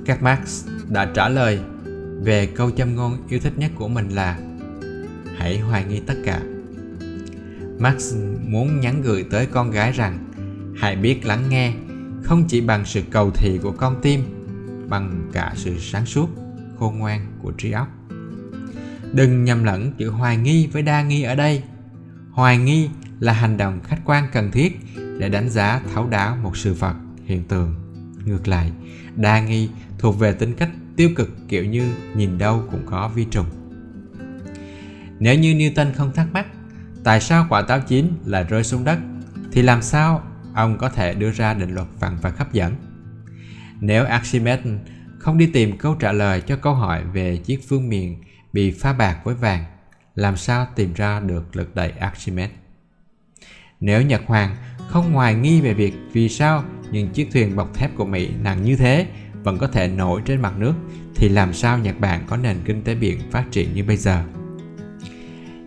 [0.04, 1.60] các Marx đã trả lời
[2.22, 4.38] về câu châm ngôn yêu thích nhất của mình là
[5.36, 6.40] hãy hoài nghi tất cả.
[7.78, 8.14] Max
[8.48, 10.18] muốn nhắn gửi tới con gái rằng,
[10.76, 11.72] hãy biết lắng nghe,
[12.22, 14.20] không chỉ bằng sự cầu thị của con tim
[14.88, 16.28] bằng cả sự sáng suốt,
[16.78, 17.88] khôn ngoan của trí óc.
[19.12, 21.62] Đừng nhầm lẫn chữ hoài nghi với đa nghi ở đây.
[22.32, 24.78] Hoài nghi là hành động khách quan cần thiết
[25.18, 26.94] để đánh giá, thấu đáo một sự vật,
[27.24, 27.74] hiện tượng.
[28.24, 28.72] Ngược lại,
[29.16, 29.68] đa nghi
[29.98, 33.46] thuộc về tính cách tiêu cực, kiểu như nhìn đâu cũng có vi trùng.
[35.18, 36.46] Nếu như newton không thắc mắc,
[37.04, 38.98] tại sao quả táo chín lại rơi xuống đất,
[39.52, 40.22] thì làm sao
[40.54, 42.74] ông có thể đưa ra định luật vặn và hấp dẫn?
[43.86, 44.66] Nếu archimedes
[45.18, 48.92] không đi tìm câu trả lời cho câu hỏi về chiếc phương miền bị pha
[48.92, 49.64] bạc với vàng
[50.14, 52.54] làm sao tìm ra được lực đẩy archimedes?
[53.80, 54.56] Nếu nhật hoàng
[54.88, 58.64] không hoài nghi về việc vì sao những chiếc thuyền bọc thép của mỹ nặng
[58.64, 59.06] như thế
[59.42, 60.74] vẫn có thể nổi trên mặt nước
[61.14, 64.24] thì làm sao nhật bản có nền kinh tế biển phát triển như bây giờ?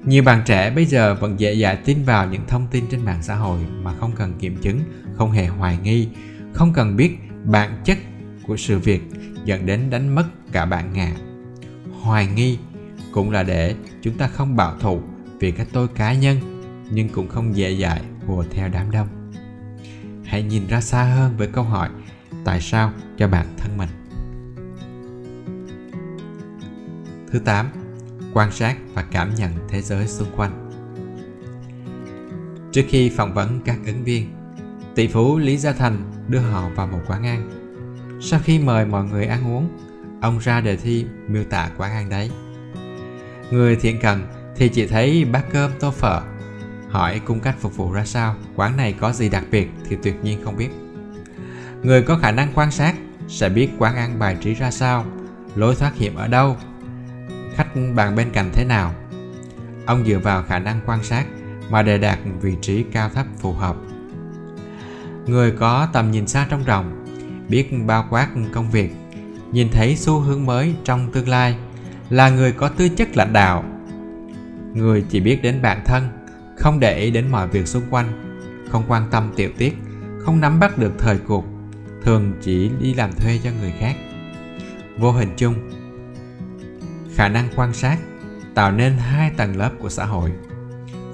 [0.06, 3.24] Nhiều bạn trẻ bây giờ vẫn dễ dãi tin vào những thông tin trên mạng
[3.24, 4.80] xã hội mà không cần kiểm chứng,
[5.16, 6.08] không hề hoài nghi,
[6.54, 7.18] không cần biết
[7.52, 7.98] bản chất
[8.48, 9.02] của sự việc
[9.46, 11.12] dẫn đến đánh mất cả bản ngã.
[12.02, 12.58] Hoài nghi
[13.12, 15.02] cũng là để chúng ta không bảo thủ
[15.40, 16.38] vì cái tôi cá nhân
[16.92, 19.08] nhưng cũng không dễ dãi hùa theo đám đông.
[20.26, 21.90] Hãy nhìn ra xa hơn với câu hỏi
[22.46, 23.90] tại sao cho bản thân mình.
[27.32, 27.68] Thứ 8
[28.34, 30.72] quan sát và cảm nhận thế giới xung quanh.
[32.72, 34.37] Trước khi phỏng vấn các ứng viên,
[34.98, 37.50] tỷ phú Lý Gia Thành đưa họ vào một quán ăn.
[38.22, 39.70] Sau khi mời mọi người ăn uống,
[40.22, 42.32] ông ra đề thi miêu tả quán ăn đấy.
[43.52, 46.22] Người thiện cần thì chỉ thấy bát cơm tô phở.
[46.90, 50.16] Hỏi cung cách phục vụ ra sao, quán này có gì đặc biệt thì tuyệt
[50.24, 50.70] nhiên không biết.
[51.84, 52.96] Người có khả năng quan sát
[53.28, 55.06] sẽ biết quán ăn bài trí ra sao,
[55.56, 56.58] lối thoát hiểm ở đâu
[57.56, 58.94] khách bàn bên cạnh thế nào.
[59.86, 61.26] Ông dựa vào khả năng quan sát
[61.70, 63.76] mà đề đạt vị trí cao thấp phù hợp.
[65.28, 67.06] Người có tầm nhìn xa trong rộng,
[67.50, 68.92] biết bao quát công việc,
[69.52, 71.58] nhìn thấy xu hướng mới trong tương lai,
[72.10, 73.64] là người có tư chất lãnh đạo.
[74.74, 76.10] Người chỉ biết đến bản thân,
[76.58, 79.78] không để ý đến mọi việc xung quanh, không quan tâm tiểu tiết,
[80.20, 81.46] không nắm bắt được thời cuộc,
[82.04, 83.96] thường chỉ đi làm thuê cho người khác.
[84.98, 85.54] Vô hình chung,
[87.16, 87.98] khả năng quan sát
[88.54, 90.32] tạo nên hai tầng lớp của xã hội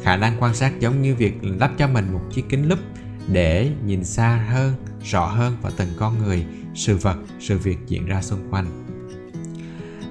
[0.03, 2.79] khả năng quan sát giống như việc lắp cho mình một chiếc kính lúp
[3.31, 8.05] để nhìn xa hơn, rõ hơn vào từng con người, sự vật, sự việc diễn
[8.05, 8.83] ra xung quanh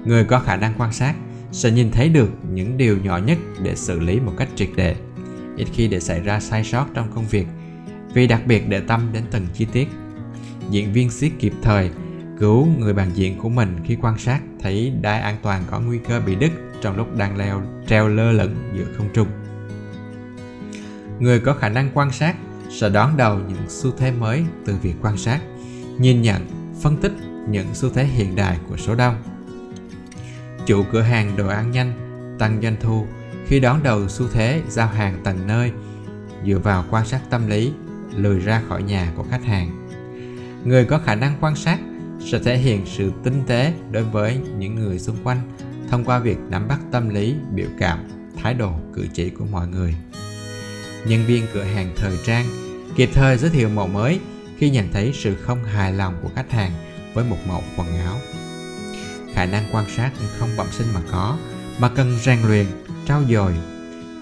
[0.05, 1.15] người có khả năng quan sát
[1.51, 4.95] sẽ nhìn thấy được những điều nhỏ nhất để xử lý một cách triệt để,
[5.57, 7.47] ít khi để xảy ra sai sót trong công việc,
[8.13, 9.87] vì đặc biệt để tâm đến từng chi tiết
[10.69, 11.89] diễn viên siết kịp thời,
[12.39, 15.99] cứu người bạn diện của mình khi quan sát thấy đai an toàn có nguy
[16.07, 19.27] cơ bị đứt trong lúc đang leo, treo lơ lửng giữa không trung.
[21.19, 22.35] Người có khả năng quan sát
[22.73, 25.39] sẽ đón đầu những xu thế mới từ việc quan sát,
[25.99, 26.47] nhìn nhận,
[26.81, 27.11] phân tích
[27.49, 29.15] những xu thế hiện đại của số đông.
[30.65, 31.93] Chủ cửa hàng đồ ăn nhanh
[32.39, 33.05] tăng doanh thu
[33.47, 35.71] khi đón đầu xu thế giao hàng tận nơi
[36.45, 37.71] dựa vào quan sát tâm lý
[38.15, 39.87] lười ra khỏi nhà của khách hàng.
[40.65, 41.79] Người có khả năng quan sát
[42.19, 45.41] sẽ thể hiện sự tinh tế đối với những người xung quanh
[45.89, 47.99] thông qua việc nắm bắt tâm lý, biểu cảm,
[48.43, 49.95] thái độ, cử chỉ của mọi người.
[51.07, 52.62] Nhân viên cửa hàng thời trang
[52.95, 54.19] kịp thời giới thiệu mẫu mới
[54.57, 56.71] khi nhận thấy sự không hài lòng của khách hàng
[57.13, 58.17] với một mẫu quần áo.
[59.33, 61.37] Khả năng quan sát không bẩm sinh mà có,
[61.79, 62.65] mà cần rèn luyện,
[63.07, 63.53] trau dồi.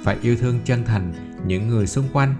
[0.03, 1.13] Phải yêu thương chân thành
[1.45, 2.36] những người xung quanh,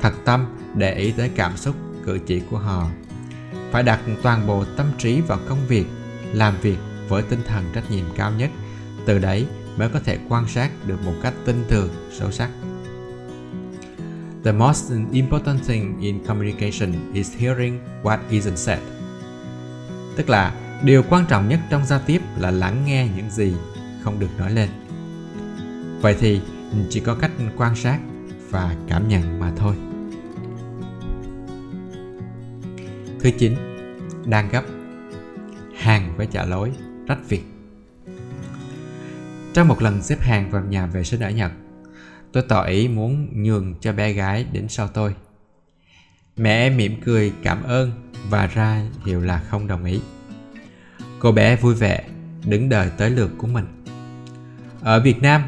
[0.00, 2.88] thật tâm để ý tới cảm xúc, cử chỉ của họ
[3.72, 5.86] phải đặt toàn bộ tâm trí vào công việc
[6.32, 8.50] làm việc với tinh thần trách nhiệm cao nhất
[9.06, 9.46] từ đấy
[9.76, 12.50] mới có thể quan sát được một cách tinh tường sâu sắc
[14.46, 18.78] The most important thing in communication is hearing what isn't said.
[20.16, 20.54] Tức là
[20.84, 23.54] điều quan trọng nhất trong giao tiếp là lắng nghe những gì
[24.02, 24.68] không được nói lên.
[26.00, 26.40] Vậy thì
[26.90, 27.98] chỉ có cách quan sát
[28.50, 29.76] và cảm nhận mà thôi.
[33.20, 33.54] Thứ 9.
[34.24, 34.62] Đang gấp
[35.76, 36.72] Hàng với trả lối,
[37.06, 37.44] rách việc
[39.54, 41.52] Trong một lần xếp hàng vào nhà vệ sinh ở Nhật
[42.36, 45.14] Tôi tỏ ý muốn nhường cho bé gái đến sau tôi.
[46.36, 47.92] Mẹ em mỉm cười cảm ơn
[48.30, 50.00] và ra hiệu là không đồng ý.
[51.18, 52.04] Cô bé vui vẻ
[52.44, 53.64] đứng đợi tới lượt của mình.
[54.80, 55.42] Ở Việt Nam,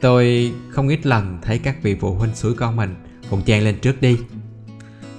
[0.00, 2.94] Tôi không ít lần thấy các vị phụ huynh suối con mình
[3.30, 4.18] Cùng chen lên trước đi.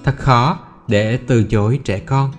[0.04, 2.32] Thật khó để từ chối trẻ con,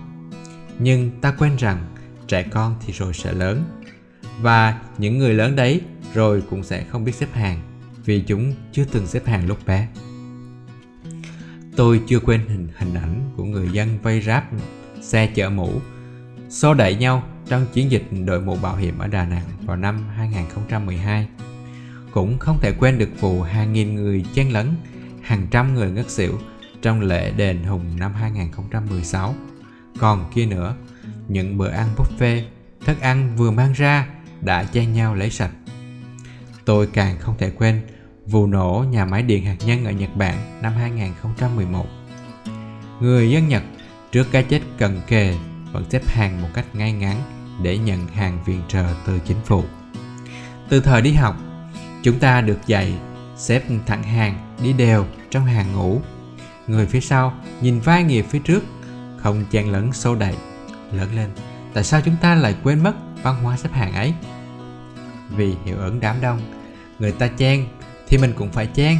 [0.79, 1.85] nhưng ta quên rằng
[2.27, 3.63] trẻ con thì rồi sẽ lớn,
[4.41, 5.81] và những người lớn đấy
[6.13, 7.61] rồi cũng sẽ không biết xếp hàng
[8.05, 9.87] vì chúng chưa từng xếp hàng lúc bé.
[11.75, 14.45] Tôi chưa quên hình, hình ảnh của người dân vây ráp
[15.01, 15.81] xe chở mũ,
[16.49, 20.09] xô đẩy nhau trong chiến dịch đội mũ bảo hiểm ở Đà Nẵng vào năm
[20.15, 21.27] 2012.
[22.11, 24.67] Cũng không thể quên được vụ hàng nghìn người chen lấn,
[25.21, 26.39] hàng trăm người ngất xỉu
[26.81, 29.35] trong lễ đền Hùng năm 2016.
[29.99, 30.75] Còn kia nữa,
[31.27, 32.41] những bữa ăn buffet,
[32.85, 34.07] thức ăn vừa mang ra
[34.41, 35.51] đã chen nhau lấy sạch.
[36.65, 37.81] Tôi càng không thể quên
[38.27, 41.85] vụ nổ nhà máy điện hạt nhân ở Nhật Bản năm 2011.
[42.99, 43.63] Người dân Nhật
[44.11, 45.35] trước cái chết cần kề
[45.71, 47.21] vẫn xếp hàng một cách ngay ngắn
[47.61, 49.63] để nhận hàng viện trợ từ chính phủ.
[50.69, 51.35] Từ thời đi học,
[52.03, 52.93] chúng ta được dạy
[53.37, 56.01] xếp thẳng hàng đi đều trong hàng ngũ.
[56.67, 58.63] Người phía sau nhìn vai nghiệp phía trước,
[59.17, 60.35] không chen lấn sâu đẩy.
[60.91, 61.29] Lớn lên,
[61.73, 64.13] tại sao chúng ta lại quên mất văn hóa xếp hàng ấy?
[65.29, 66.39] Vì hiệu ứng đám đông,
[66.99, 67.65] người ta chen
[68.07, 68.97] thì mình cũng phải chen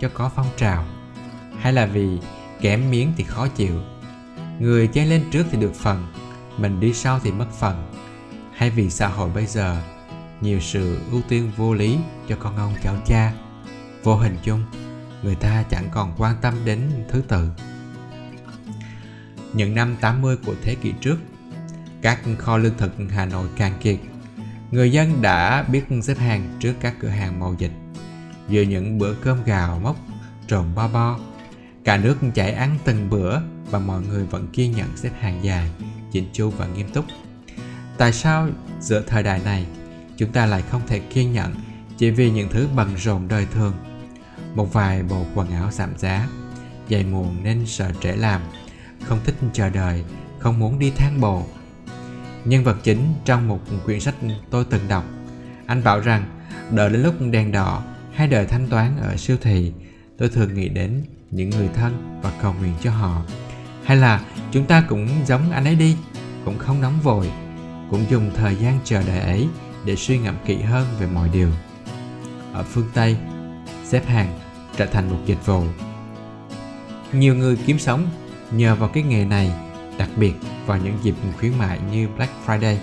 [0.00, 0.84] cho có phong trào.
[1.60, 2.18] Hay là vì
[2.60, 3.80] kém miếng thì khó chịu.
[4.58, 6.12] Người chen lên trước thì được phần,
[6.58, 7.92] mình đi sau thì mất phần.
[8.56, 9.82] Hay vì xã hội bây giờ
[10.40, 13.32] nhiều sự ưu tiên vô lý cho con ông cháu cha.
[14.02, 14.64] Vô hình chung,
[15.22, 17.50] người ta chẳng còn quan tâm đến thứ tự.
[19.52, 21.16] Những năm 80 của thế kỷ trước,
[22.02, 23.98] các kho lương thực Hà Nội càng kiệt.
[24.70, 27.72] Người dân đã biết xếp hàng trước các cửa hàng màu dịch.
[28.48, 29.96] Giữa những bữa cơm gạo mốc,
[30.46, 31.18] trộn bo bo,
[31.84, 35.70] cả nước chạy ăn từng bữa và mọi người vẫn kiên nhẫn xếp hàng dài,
[36.12, 37.04] chỉnh chu và nghiêm túc.
[37.98, 38.48] Tại sao
[38.80, 39.66] giữa thời đại này
[40.16, 41.54] chúng ta lại không thể kiên nhẫn
[41.98, 43.74] chỉ vì những thứ bận rộn đời thường
[44.54, 46.28] một vài bộ quần áo giảm giá
[46.90, 48.40] dày muộn nên sợ trễ làm
[49.04, 50.04] không thích chờ đợi
[50.38, 51.46] không muốn đi thang bộ
[52.44, 54.14] nhân vật chính trong một quyển sách
[54.50, 55.04] tôi từng đọc
[55.66, 56.24] anh bảo rằng
[56.70, 57.82] đợi đến lúc đèn đỏ
[58.14, 59.72] hay đợi thanh toán ở siêu thị,
[60.18, 63.22] tôi thường nghĩ đến những người thân và cầu nguyện cho họ.
[63.84, 64.20] Hay là
[64.52, 65.96] chúng ta cũng giống anh ấy đi,
[66.44, 67.30] cũng không nóng vội,
[67.90, 69.48] cũng dùng thời gian chờ đợi ấy
[69.84, 71.48] để suy ngẫm kỹ hơn về mọi điều.
[72.52, 73.16] Ở phương tây,
[73.84, 74.38] xếp hàng
[74.76, 75.64] trở thành một dịch vụ.
[77.12, 78.06] Nhiều người kiếm sống
[78.52, 79.50] nhờ vào cái nghề này,
[79.98, 80.32] đặc biệt
[80.66, 82.76] vào những dịp khuyến mại như Black Friday.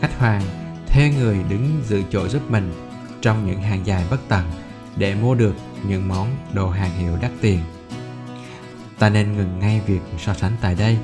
[0.00, 0.42] Khách hàng
[0.86, 2.87] thuê người đứng giữ chỗ giúp mình
[3.22, 4.50] trong những hàng dài bất tận
[4.96, 5.54] để mua được
[5.86, 7.60] những món đồ hàng hiệu đắt tiền.
[8.98, 10.98] Ta nên ngừng ngay việc so sánh tại đây,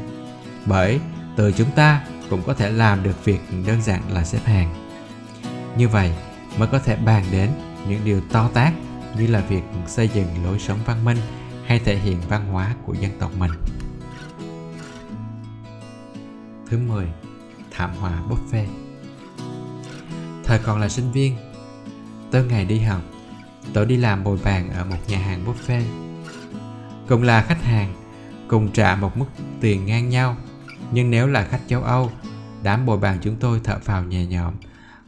[0.66, 1.00] bởi
[1.37, 4.74] từ chúng ta cũng có thể làm được việc đơn giản là xếp hàng.
[5.77, 6.12] Như vậy
[6.59, 7.50] mới có thể bàn đến
[7.88, 8.72] những điều to tác
[9.18, 11.18] như là việc xây dựng lối sống văn minh
[11.66, 13.50] hay thể hiện văn hóa của dân tộc mình.
[16.70, 17.07] Thứ 10.
[17.70, 18.66] Thảm họa buffet
[20.44, 21.37] Thời còn là sinh viên,
[22.35, 23.03] tới ngày đi học,
[23.73, 25.83] tôi đi làm bồi bàn ở một nhà hàng buffet.
[27.09, 27.94] Cùng là khách hàng,
[28.49, 29.27] cùng trả một mức
[29.61, 30.37] tiền ngang nhau,
[30.92, 32.11] nhưng nếu là khách châu Âu,
[32.62, 34.55] đám bồi bàn chúng tôi thở phào nhẹ nhõm,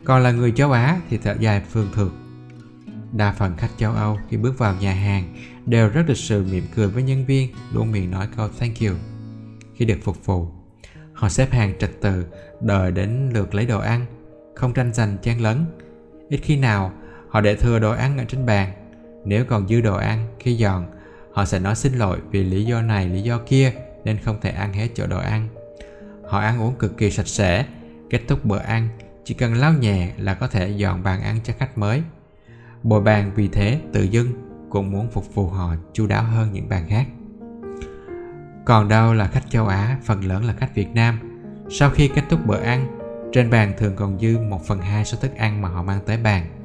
[0.04, 2.12] còn là người châu Á thì thở dài phương thực.
[3.12, 5.34] Đa phần khách châu Âu khi bước vào nhà hàng
[5.66, 8.96] đều rất lịch sự mỉm cười với nhân viên, luôn miệng nói câu thank you
[9.74, 10.48] khi được phục vụ.
[11.12, 12.26] Họ xếp hàng trật tự,
[12.60, 14.06] đợi đến lượt lấy đồ ăn,
[14.54, 15.64] không tranh giành chen lấn.
[16.28, 16.92] Ít khi nào
[17.36, 18.72] họ để thừa đồ ăn ở trên bàn.
[19.24, 20.86] Nếu còn dư đồ ăn khi dọn,
[21.32, 23.72] họ sẽ nói xin lỗi vì lý do này lý do kia
[24.04, 25.48] nên không thể ăn hết chỗ đồ ăn.
[26.28, 27.66] Họ ăn uống cực kỳ sạch sẽ,
[28.10, 28.88] kết thúc bữa ăn
[29.24, 32.02] chỉ cần lau nhẹ là có thể dọn bàn ăn cho khách mới.
[32.82, 34.28] Bồi bàn vì thế tự dưng
[34.70, 37.06] cũng muốn phục vụ họ chu đáo hơn những bàn khác.
[38.64, 41.18] Còn đâu là khách châu Á, phần lớn là khách Việt Nam.
[41.70, 42.98] Sau khi kết thúc bữa ăn,
[43.32, 46.16] trên bàn thường còn dư 1 phần 2 số thức ăn mà họ mang tới
[46.16, 46.55] bàn.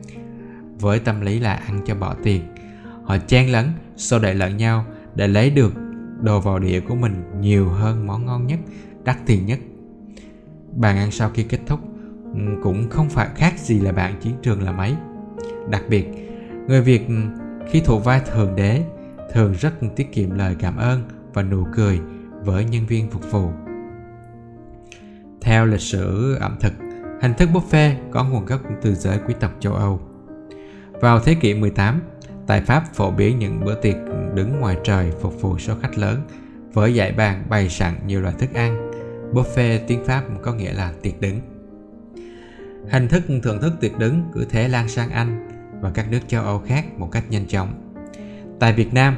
[0.82, 2.42] Với tâm lý là ăn cho bỏ tiền,
[3.04, 3.66] họ chen lấn,
[3.96, 5.74] xô đẩy lẫn nhau để lấy được
[6.22, 8.60] đồ vào địa của mình nhiều hơn món ngon nhất,
[9.04, 9.60] đắt tiền nhất.
[10.76, 11.80] Bàn ăn sau khi kết thúc
[12.34, 14.96] ừ, cũng không phải khác gì là bạn chiến trường là mấy.
[15.70, 16.08] Đặc biệt,
[16.68, 17.16] người Việt ừ,
[17.70, 18.84] khi thủ vai thường đế
[19.34, 21.04] thường rất tiết kiệm lời cảm ơn
[21.34, 22.00] và nụ cười
[22.44, 23.50] với nhân viên phục vụ.
[25.42, 26.74] Theo lịch sử ẩm thực,
[27.22, 30.11] hình thức buffet có nguồn gốc từ giới quý tộc châu Âu.
[31.02, 32.02] Vào thế kỷ 18,
[32.48, 33.96] tại Pháp phổ biến những bữa tiệc
[34.34, 36.22] đứng ngoài trời phục vụ số khách lớn
[36.74, 38.92] với dãy bàn bày sẵn nhiều loại thức ăn.
[39.34, 41.40] Buffet tiếng Pháp có nghĩa là tiệc đứng.
[42.90, 45.48] Hình thức thưởng thức tiệc đứng cứ thế lan sang Anh
[45.82, 47.94] và các nước châu Âu khác một cách nhanh chóng.
[48.60, 49.18] Tại Việt Nam,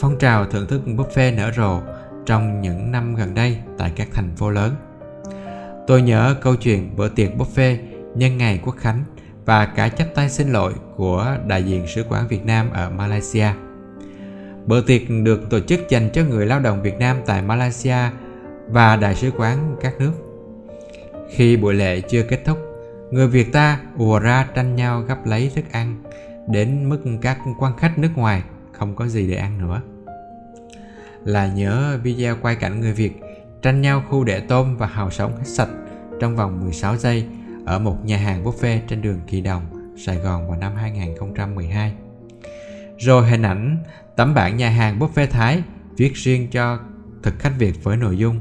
[0.00, 1.80] phong trào thưởng thức buffet nở rộ
[2.26, 4.74] trong những năm gần đây tại các thành phố lớn.
[5.86, 7.76] Tôi nhớ câu chuyện bữa tiệc buffet
[8.14, 9.04] nhân ngày Quốc Khánh
[9.44, 13.48] và cả chắp tay xin lỗi của đại diện sứ quán Việt Nam ở Malaysia.
[14.66, 17.96] Bữa tiệc được tổ chức dành cho người lao động Việt Nam tại Malaysia
[18.68, 20.12] và đại sứ quán các nước.
[21.30, 22.58] Khi buổi lễ chưa kết thúc,
[23.10, 26.02] người Việt ta ùa ra tranh nhau gấp lấy thức ăn
[26.48, 28.42] đến mức các quan khách nước ngoài
[28.72, 29.80] không có gì để ăn nữa.
[31.24, 33.20] Là nhớ video quay cảnh người Việt
[33.62, 35.68] tranh nhau khu để tôm và hào sống hết sạch
[36.20, 37.26] trong vòng 16 giây
[37.64, 41.94] ở một nhà hàng buffet trên đường Kỳ Đồng, Sài Gòn vào năm 2012.
[42.98, 43.82] Rồi hình ảnh
[44.16, 45.62] tấm bảng nhà hàng buffet Thái
[45.96, 46.78] viết riêng cho
[47.22, 48.40] thực khách Việt với nội dung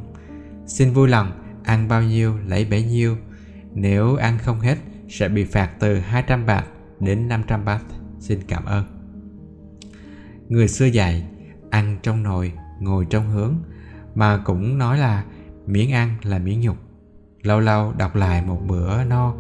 [0.65, 1.31] Xin vui lòng
[1.63, 3.17] ăn bao nhiêu lấy bấy nhiêu
[3.73, 4.77] Nếu ăn không hết
[5.09, 6.65] sẽ bị phạt từ 200 bạc
[6.99, 7.81] đến 500 bạc.
[8.19, 8.83] Xin cảm ơn
[10.49, 11.25] Người xưa dạy
[11.69, 13.55] ăn trong nồi ngồi trong hướng
[14.15, 15.23] mà cũng nói là
[15.65, 16.77] miếng ăn là miếng nhục
[17.43, 19.33] lâu lâu đọc lại một bữa no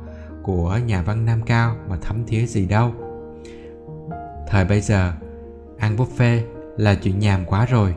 [0.43, 2.91] của nhà văn Nam Cao mà thấm thía gì đâu.
[4.47, 5.13] Thời bây giờ,
[5.77, 6.41] ăn buffet
[6.77, 7.95] là chuyện nhàm quá rồi.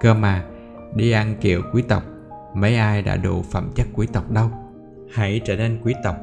[0.00, 0.44] Cơ mà,
[0.94, 2.02] đi ăn kiểu quý tộc,
[2.54, 4.50] mấy ai đã đủ phẩm chất quý tộc đâu.
[5.12, 6.16] Hãy trở nên quý tộc.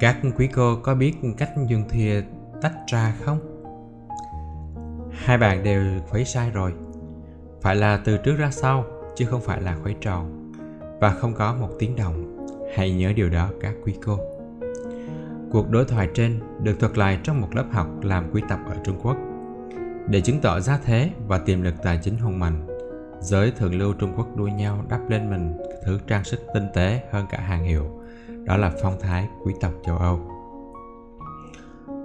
[0.00, 2.22] Các quý cô có biết cách dùng thìa
[2.62, 3.38] tách ra không?
[5.12, 6.72] Hai bạn đều khuấy sai rồi.
[7.60, 8.84] Phải là từ trước ra sau,
[9.16, 10.41] chứ không phải là khuấy tròn
[11.02, 12.46] và không có một tiếng động.
[12.74, 14.18] Hãy nhớ điều đó các quý cô.
[15.50, 18.76] Cuộc đối thoại trên được thuật lại trong một lớp học làm quý tập ở
[18.84, 19.16] Trung Quốc.
[20.08, 22.66] Để chứng tỏ giá thế và tiềm lực tài chính hùng mạnh,
[23.20, 25.52] giới thượng lưu Trung Quốc đua nhau đắp lên mình
[25.84, 28.00] thứ trang sức tinh tế hơn cả hàng hiệu,
[28.44, 30.20] đó là phong thái quý tộc châu Âu.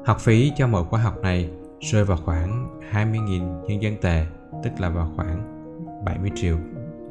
[0.06, 4.26] Học phí cho mỗi khóa học này rơi vào khoảng 20.000 nhân dân tệ,
[4.64, 5.66] tức là vào khoảng
[6.06, 6.58] 70 triệu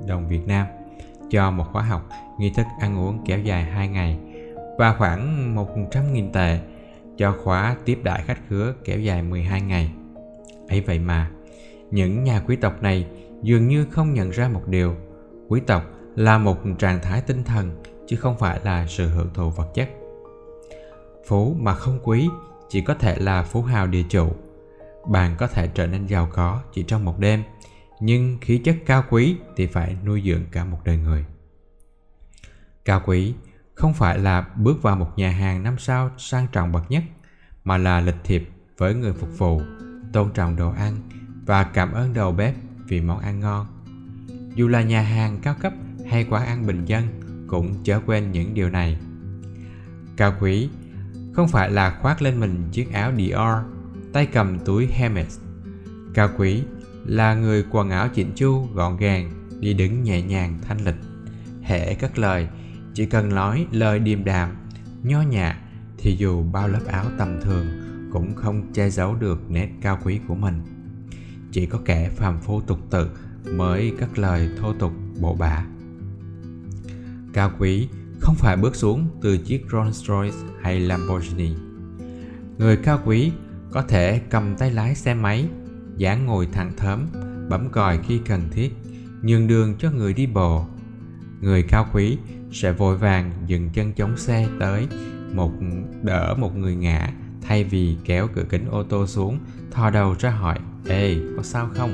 [0.07, 0.67] đồng Việt Nam
[1.31, 2.09] cho một khóa học
[2.39, 4.19] nghi thức ăn uống kéo dài 2 ngày
[4.79, 6.61] và khoảng 100.000 tệ
[7.17, 9.91] cho khóa tiếp đại khách khứa kéo dài 12 ngày.
[10.69, 11.31] ấy vậy mà,
[11.91, 13.07] những nhà quý tộc này
[13.43, 14.95] dường như không nhận ra một điều,
[15.49, 15.83] quý tộc
[16.17, 19.89] là một trạng thái tinh thần chứ không phải là sự hưởng thụ vật chất.
[21.27, 22.29] Phú mà không quý
[22.69, 24.33] chỉ có thể là phú hào địa chủ.
[25.09, 27.43] Bạn có thể trở nên giàu có chỉ trong một đêm–
[28.01, 31.25] nhưng khí chất cao quý thì phải nuôi dưỡng cả một đời người.
[32.85, 33.35] Cao quý
[33.75, 37.03] không phải là bước vào một nhà hàng năm sao sang trọng bậc nhất,
[37.65, 39.63] mà là lịch thiệp với người phục vụ,
[40.13, 40.97] tôn trọng đồ ăn
[41.47, 42.55] và cảm ơn đầu bếp
[42.89, 43.67] vì món ăn ngon.
[44.55, 45.73] Dù là nhà hàng cao cấp
[46.11, 47.05] hay quán ăn bình dân
[47.47, 48.99] cũng chớ quên những điều này.
[50.17, 50.69] Cao quý
[51.33, 53.65] không phải là khoác lên mình chiếc áo Dior,
[54.13, 55.39] tay cầm túi Hermes
[56.17, 56.63] cao quý
[57.07, 59.31] là người quần áo chỉnh chu, gọn gàng,
[59.61, 60.95] đi đứng nhẹ nhàng, thanh lịch.
[61.63, 62.49] Hễ cất lời,
[62.95, 64.57] chỉ cần nói lời điềm đạm,
[65.03, 65.61] nho nhã,
[65.99, 67.67] thì dù bao lớp áo tầm thường
[68.13, 70.63] cũng không che giấu được nét cao quý của mình.
[71.53, 73.11] Chỉ có kẻ phàm phu tục tự
[73.57, 75.67] mới cất lời thô tục, bộ bạ
[77.37, 77.89] cao quý
[78.21, 81.55] không phải bước xuống từ chiếc Rolls Royce hay Lamborghini.
[82.59, 83.33] Người cao quý
[83.71, 85.49] có thể cầm tay lái xe máy
[85.97, 87.07] dáng ngồi thẳng thớm,
[87.49, 88.77] bấm còi khi cần thiết,
[89.23, 90.67] nhường đường cho người đi bộ.
[91.41, 92.19] Người cao quý
[92.53, 94.89] sẽ vội vàng dừng chân chống xe tới
[95.35, 95.53] một,
[96.03, 99.39] đỡ một người ngã thay vì kéo cửa kính ô tô xuống,
[99.71, 101.91] thò đầu ra hỏi, ê, có sao không?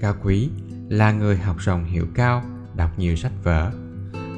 [0.00, 0.48] Cao quý
[0.88, 2.42] là người học rộng hiểu cao,
[2.76, 3.72] đọc nhiều sách vở.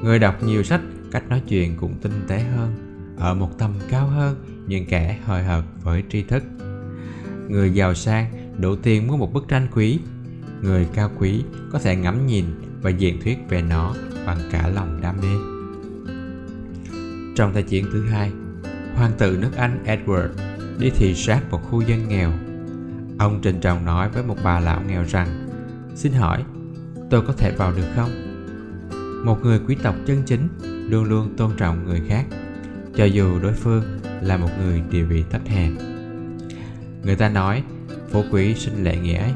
[0.02, 0.80] Người đọc nhiều sách,
[1.10, 2.74] cách nói chuyện cũng tinh tế hơn,
[3.18, 6.44] ở một tầm cao hơn, những kẻ hời hợt với tri thức
[7.50, 8.26] người giàu sang
[8.58, 9.98] đủ tiền mua một bức tranh quý.
[10.62, 11.42] Người cao quý
[11.72, 12.44] có thể ngắm nhìn
[12.82, 13.94] và diễn thuyết về nó
[14.26, 15.34] bằng cả lòng đam mê.
[17.36, 18.32] Trong thế chiến thứ hai,
[18.94, 20.28] hoàng tử nước anh edward
[20.78, 22.32] đi thị sát một khu dân nghèo.
[23.18, 25.48] Ông trình trọng nói với một bà lão nghèo rằng,
[25.94, 26.44] xin hỏi,
[27.10, 28.10] tôi có thể vào được không?
[29.24, 30.48] Một người quý tộc chân chính
[30.90, 32.26] luôn luôn tôn trọng người khác,
[32.96, 33.84] cho dù đối phương
[34.22, 35.76] là một người địa vị thấp hèn.
[37.04, 37.62] Người ta nói,
[38.10, 39.18] phú quý sinh lệ nghĩa.
[39.18, 39.32] Ấy.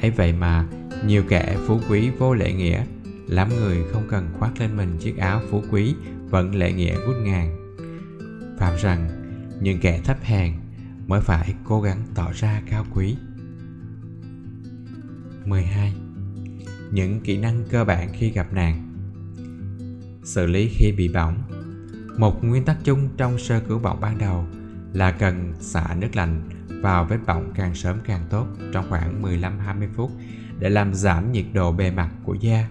[0.00, 0.68] ấy vậy mà,
[1.06, 2.84] nhiều kẻ phú quý vô lệ nghĩa.
[3.28, 5.94] Lắm người không cần khoác lên mình chiếc áo phú quý,
[6.30, 7.76] vẫn lệ nghĩa ngút ngàn.
[8.58, 9.08] Phạm rằng,
[9.60, 10.54] những kẻ thấp hèn
[11.06, 13.16] mới phải cố gắng tỏ ra cao quý.
[15.44, 15.94] 12.
[16.90, 18.90] Những kỹ năng cơ bản khi gặp nạn.
[20.24, 21.42] Xử lý khi bị bỏng.
[22.18, 24.46] Một nguyên tắc chung trong sơ cứu bỏng ban đầu
[24.92, 26.40] là cần xả nước lạnh
[26.84, 30.10] vào vết bỏng càng sớm càng tốt trong khoảng 15-20 phút
[30.58, 32.68] để làm giảm nhiệt độ bề mặt của da.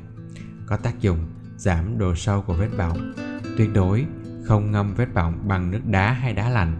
[0.65, 1.19] Có tác dụng
[1.57, 3.13] giảm độ sâu của vết bỏng.
[3.57, 4.05] Tuyệt đối
[4.43, 6.79] không ngâm vết bỏng bằng nước đá hay đá lạnh.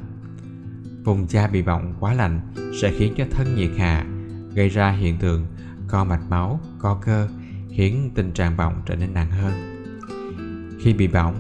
[1.03, 2.41] Vùng da bị bỏng quá lạnh
[2.81, 4.05] sẽ khiến cho thân nhiệt hạ,
[4.53, 5.45] gây ra hiện tượng
[5.87, 7.29] co mạch máu, co cơ,
[7.69, 9.53] khiến tình trạng bỏng trở nên nặng hơn.
[10.81, 11.35] Khi bị bỏng,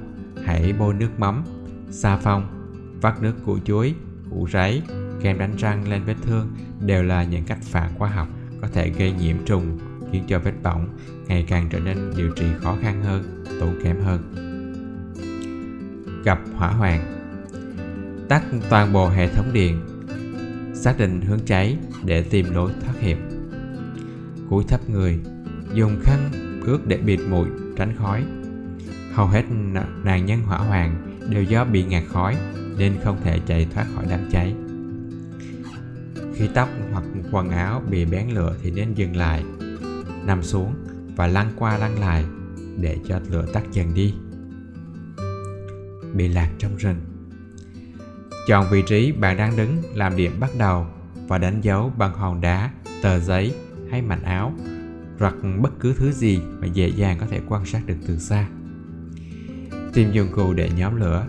[0.45, 1.43] hãy bôi nước mắm,
[1.89, 2.69] xà phòng,
[3.01, 3.95] vắt nước củ chuối,
[4.29, 4.81] củ ráy,
[5.23, 6.47] kem đánh răng lên vết thương
[6.79, 8.27] đều là những cách phản khoa học
[8.61, 9.79] có thể gây nhiễm trùng
[10.11, 10.97] khiến cho vết bỏng
[11.27, 14.33] ngày càng trở nên điều trị khó khăn hơn, tốn kém hơn.
[16.25, 17.19] Gặp hỏa hoạn
[18.29, 19.79] Tắt toàn bộ hệ thống điện
[20.73, 23.17] Xác định hướng cháy để tìm lối thoát hiểm
[24.49, 25.19] Cúi thấp người
[25.73, 26.31] Dùng khăn
[26.65, 27.47] ướt để bịt mũi,
[27.77, 28.25] tránh khói
[29.13, 29.43] Hầu hết
[30.03, 32.37] nạn nhân hỏa hoạn đều do bị ngạt khói
[32.77, 34.55] nên không thể chạy thoát khỏi đám cháy.
[36.35, 39.43] Khi tóc hoặc quần áo bị bén lửa thì nên dừng lại,
[40.25, 40.73] nằm xuống
[41.15, 42.25] và lăn qua lăn lại
[42.77, 44.13] để cho lửa tắt dần đi.
[46.13, 46.97] Bị lạc trong rừng
[48.47, 50.87] Chọn vị trí bạn đang đứng làm điểm bắt đầu
[51.27, 52.71] và đánh dấu bằng hòn đá,
[53.01, 53.55] tờ giấy
[53.89, 54.53] hay mảnh áo
[55.19, 58.47] hoặc bất cứ thứ gì mà dễ dàng có thể quan sát được từ xa.
[59.93, 61.25] Tìm dụng cụ để nhóm lửa,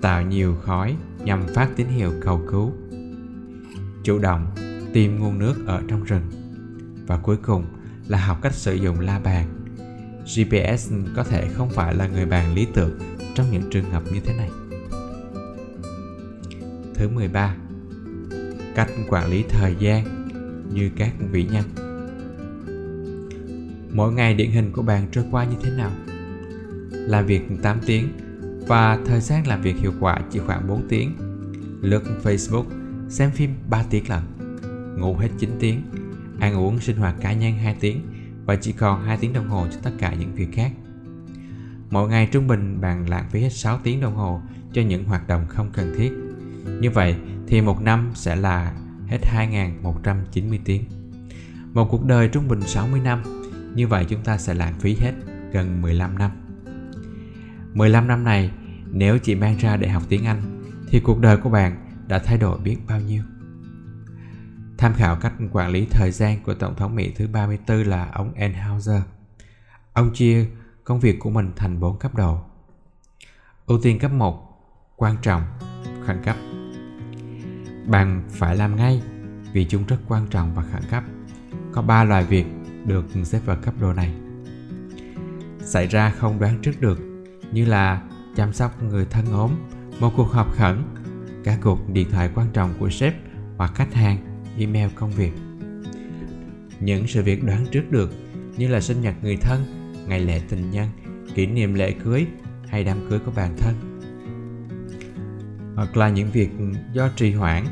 [0.00, 2.72] tạo nhiều khói nhằm phát tín hiệu cầu cứu.
[4.06, 4.46] Chủ động
[4.92, 6.22] tìm nguồn nước ở trong rừng.
[7.06, 7.64] Và cuối cùng
[8.08, 9.46] là học cách sử dụng la bàn.
[10.24, 12.98] GPS có thể không phải là người bạn lý tưởng
[13.34, 14.50] trong những trường hợp như thế này.
[16.94, 17.56] Thứ 13.
[18.74, 20.28] Cách quản lý thời gian
[20.72, 21.64] như các vĩ nhân.
[23.92, 25.90] Mỗi ngày điển hình của bạn trôi qua như thế nào?
[26.90, 28.08] Làm việc 8 tiếng
[28.66, 31.12] và thời gian làm việc hiệu quả chỉ khoảng 4 tiếng.
[31.80, 32.64] Lướt Facebook,
[33.08, 34.22] xem phim 3 tiếng lận,
[35.00, 35.82] ngủ hết 9 tiếng,
[36.40, 38.00] ăn uống sinh hoạt cá nhân 2 tiếng
[38.44, 40.72] và chỉ còn 2 tiếng đồng hồ cho tất cả những việc khác.
[41.90, 44.40] Mỗi ngày trung bình bạn lãng phí hết 6 tiếng đồng hồ
[44.72, 46.12] cho những hoạt động không cần thiết.
[46.80, 48.72] Như vậy thì một năm sẽ là
[49.06, 50.84] hết 2.190 tiếng.
[51.72, 53.22] Một cuộc đời trung bình 60 năm,
[53.74, 55.12] như vậy chúng ta sẽ lãng phí hết
[55.52, 56.30] gần 15 năm.
[57.74, 58.50] 15 năm này,
[58.92, 60.42] nếu chỉ mang ra để học tiếng Anh,
[60.88, 63.22] thì cuộc đời của bạn đã thay đổi biết bao nhiêu.
[64.78, 68.34] Tham khảo cách quản lý thời gian của Tổng thống Mỹ thứ 34 là ông
[68.34, 69.02] Enhauser.
[69.92, 70.46] Ông chia
[70.84, 72.40] công việc của mình thành 4 cấp độ.
[73.66, 74.42] Ưu tiên cấp 1,
[74.96, 75.42] quan trọng,
[76.06, 76.36] khẩn cấp.
[77.86, 79.02] Bạn phải làm ngay
[79.52, 81.04] vì chúng rất quan trọng và khẩn cấp.
[81.72, 82.46] Có 3 loại việc
[82.84, 84.14] được xếp vào cấp độ này.
[85.60, 86.98] Xảy ra không đoán trước được
[87.52, 88.02] như là
[88.36, 89.50] chăm sóc người thân ốm,
[90.00, 90.82] một cuộc họp khẩn,
[91.46, 93.14] cả cuộc điện thoại quan trọng của sếp
[93.56, 94.18] hoặc khách hàng,
[94.58, 95.32] email công việc.
[96.80, 98.12] Những sự việc đoán trước được
[98.56, 99.64] như là sinh nhật người thân,
[100.08, 100.88] ngày lễ tình nhân,
[101.34, 102.26] kỷ niệm lễ cưới
[102.68, 103.74] hay đám cưới của bản thân.
[105.76, 106.50] Hoặc là những việc
[106.92, 107.64] do trì hoãn,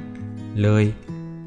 [0.55, 0.93] lười,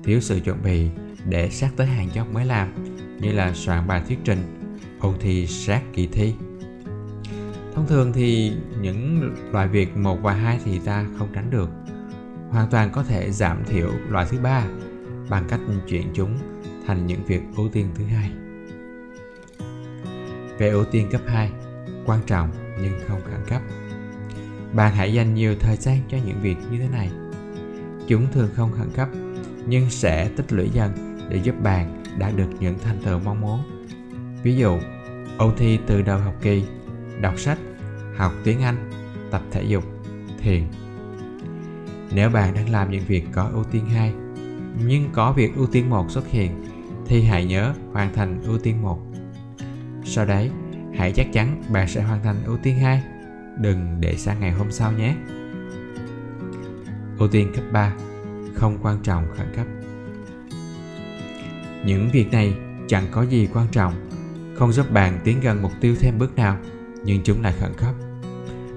[0.04, 0.88] thiếu sự chuẩn bị
[1.30, 2.74] để sát tới hàng chót mới làm
[3.22, 4.40] như là soạn bài thuyết trình,
[5.00, 6.34] ôn thi sát kỳ thi
[7.76, 8.52] thông thường thì
[8.82, 11.70] những loại việc một và hai thì ta không tránh được
[12.50, 14.66] hoàn toàn có thể giảm thiểu loại thứ ba
[15.30, 16.38] bằng cách chuyển chúng
[16.88, 18.32] thành những việc ưu tiên thứ hai.
[20.58, 21.52] Về ưu tiên cấp 2
[22.06, 22.50] quan trọng
[22.82, 23.62] nhưng không khẩn cấp.
[24.74, 27.12] Bạn hãy dành nhiều thời gian cho những việc như thế này.
[28.08, 29.10] Chúng thường không khẩn cấp
[29.66, 33.88] nhưng sẽ tích lũy dần để giúp bạn đạt được những thành tựu mong muốn.
[34.44, 34.80] Ví dụ
[35.38, 36.64] ôn thi từ đầu học kỳ
[37.22, 37.58] đọc sách,
[38.18, 38.92] học tiếng Anh,
[39.32, 39.84] tập thể dục,
[40.42, 40.64] thiền.
[42.12, 44.14] Nếu bạn đang làm những việc có ưu tiên 2,
[44.86, 46.64] nhưng có việc ưu tiên 1 xuất hiện,
[47.06, 49.00] thì hãy nhớ hoàn thành ưu tiên 1.
[50.04, 50.52] Sau đấy,
[50.96, 53.04] hãy chắc chắn bạn sẽ hoàn thành ưu tiên 2.
[53.60, 55.16] Đừng để sang ngày hôm sau nhé.
[57.20, 57.94] Ưu tiên cấp 3
[58.56, 59.66] Không quan trọng khẩn cấp
[61.86, 62.54] Những việc này
[62.88, 63.94] chẳng có gì quan trọng
[64.56, 66.58] Không giúp bạn tiến gần mục tiêu thêm bước nào
[67.08, 67.96] nhưng chúng lại khẩn cấp.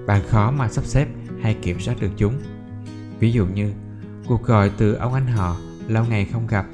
[0.07, 1.07] Bạn khó mà sắp xếp
[1.43, 2.35] hay kiểm soát được chúng.
[3.21, 3.73] Ví dụ như
[4.27, 5.57] cuộc gọi từ ông anh họ
[5.89, 6.67] lâu ngày không gặp,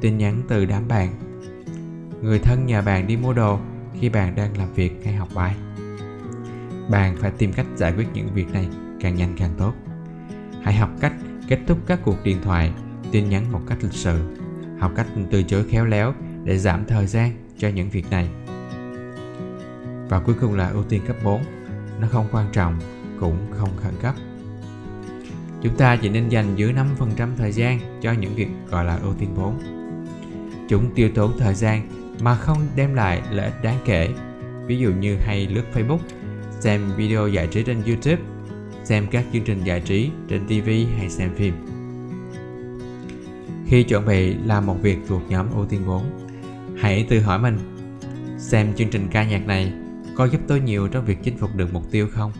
[0.00, 1.14] tin nhắn từ đám bạn,
[2.22, 3.58] người thân nhờ bạn đi mua đồ
[4.00, 5.56] khi bạn đang làm việc hay học bài.
[6.90, 8.68] Bạn phải tìm cách giải quyết những việc này
[9.00, 9.72] càng nhanh càng tốt.
[10.62, 11.12] Hãy học cách
[11.48, 12.72] kết thúc các cuộc điện thoại,
[13.10, 14.36] tin nhắn một cách lịch sự,
[14.78, 16.14] học cách từ chối khéo léo
[16.44, 18.28] để giảm thời gian cho những việc này
[20.08, 21.42] và cuối cùng là ưu tiên cấp 4
[22.00, 22.78] nó không quan trọng
[23.20, 24.14] cũng không khẩn cấp
[25.66, 29.14] chúng ta chỉ nên dành dưới 5% thời gian cho những việc gọi là ưu
[29.14, 29.58] tiên vốn.
[30.68, 31.88] chúng tiêu tốn thời gian
[32.20, 34.08] mà không đem lại lợi ích đáng kể
[34.66, 35.98] ví dụ như hay lướt Facebook
[36.60, 38.22] xem video giải trí trên YouTube
[38.84, 41.54] xem các chương trình giải trí trên TV hay xem phim.
[43.66, 46.02] Khi chuẩn bị làm một việc thuộc nhóm ưu tiên vốn,
[46.76, 47.58] hãy tự hỏi mình
[48.38, 49.72] xem chương trình ca nhạc này
[50.14, 52.32] có giúp tôi nhiều trong việc chinh phục được mục tiêu không?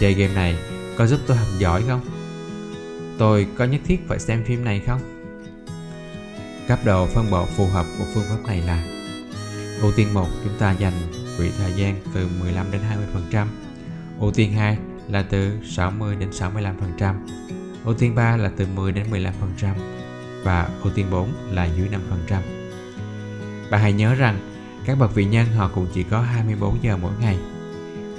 [0.00, 0.56] Chơi game này
[0.96, 2.00] có giúp tôi học giỏi không?
[3.20, 5.00] Tôi có nhất thiết phải xem phim này không?
[6.68, 8.84] Cấp độ phân bổ phù hợp của phương pháp này là,
[9.80, 10.92] Ưu tiên 1 chúng ta dành
[11.38, 12.80] quỹ thời gian từ 15 đến
[13.32, 13.46] 20%.
[14.20, 17.14] Ưu tiên 2 là từ 60 đến 65%.
[17.84, 19.74] Ưu tiên 3 là từ 10 đến 15%
[20.44, 22.40] và ưu tiên 4 là dưới 5%.
[23.70, 24.38] Bạn hãy nhớ rằng,
[24.84, 27.38] các bậc vị nhân họ cũng chỉ có 24 giờ mỗi ngày.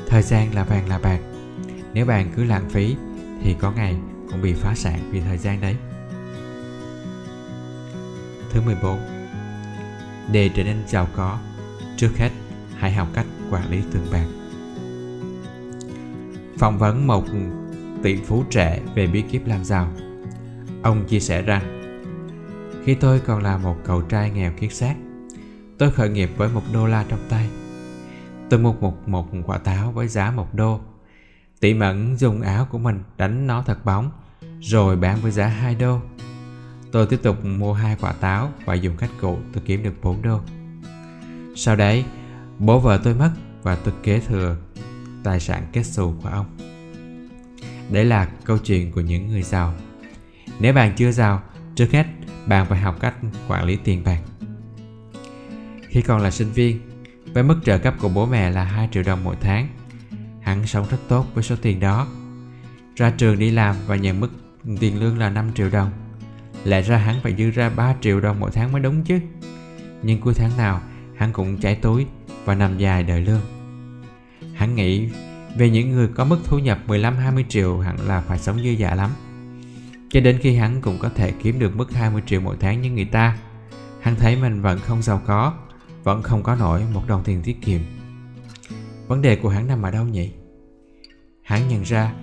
[0.08, 1.20] Thời gian là vàng là bạc.
[1.94, 2.96] Nếu bạn cứ lãng phí
[3.44, 3.96] thì có ngày
[4.32, 5.76] cũng bị phá sản vì thời gian đấy.
[8.50, 9.00] Thứ 14
[10.32, 11.40] Để trở nên giàu có,
[11.98, 12.30] trước hết
[12.78, 14.26] hãy học cách quản lý tiền bạc.
[16.58, 17.26] Phỏng vấn một
[18.04, 19.92] tỷ phú trẻ về bí kíp làm giàu.
[20.84, 21.82] Ông chia sẻ rằng
[22.86, 24.96] Khi tôi còn là một cậu trai nghèo kiết xác,
[25.78, 27.50] tôi khởi nghiệp với một đô la trong tay.
[28.50, 30.80] Tôi mua một, một quả táo với giá một đô.
[31.60, 34.12] Tỷ mẫn dùng áo của mình đánh nó thật bóng,
[34.62, 36.00] rồi bán với giá 2 đô.
[36.92, 40.22] Tôi tiếp tục mua hai quả táo và dùng cách cũ tôi kiếm được 4
[40.22, 40.40] đô.
[41.56, 42.06] Sau đấy,
[42.60, 43.32] bố vợ tôi mất
[43.64, 44.58] và tôi kế thừa
[45.24, 46.46] tài sản kết xù của ông.
[47.90, 49.74] Đấy là câu chuyện của những người giàu.
[50.60, 51.42] Nếu bạn chưa giàu,
[51.76, 52.06] trước hết
[52.48, 53.16] bạn phải học cách
[53.48, 54.22] quản lý tiền bạc.
[55.88, 56.80] Khi còn là sinh viên,
[57.34, 59.68] với mức trợ cấp của bố mẹ là 2 triệu đồng mỗi tháng,
[60.42, 62.08] hắn sống rất tốt với số tiền đó.
[62.96, 64.30] Ra trường đi làm và nhận mức
[64.80, 65.92] tiền lương là 5 triệu đồng.
[66.64, 69.20] Lẽ ra hắn phải dư ra 3 triệu đồng mỗi tháng mới đúng chứ.
[70.04, 70.82] Nhưng cuối tháng nào,
[71.16, 72.06] hắn cũng chảy túi
[72.46, 73.42] và nằm dài đợi lương.
[74.54, 75.10] Hắn nghĩ
[75.58, 78.96] về những người có mức thu nhập 15-20 triệu hẳn là phải sống dư dả
[78.96, 79.12] lắm.
[80.10, 82.92] Cho đến khi hắn cũng có thể kiếm được mức 20 triệu mỗi tháng như
[82.92, 83.38] người ta,
[84.02, 85.54] hắn thấy mình vẫn không giàu có,
[86.04, 87.82] vẫn không có nổi một đồng tiền tiết kiệm.
[89.08, 90.32] Vấn đề của hắn nằm ở đâu nhỉ?
[91.44, 92.14] Hắn nhận ra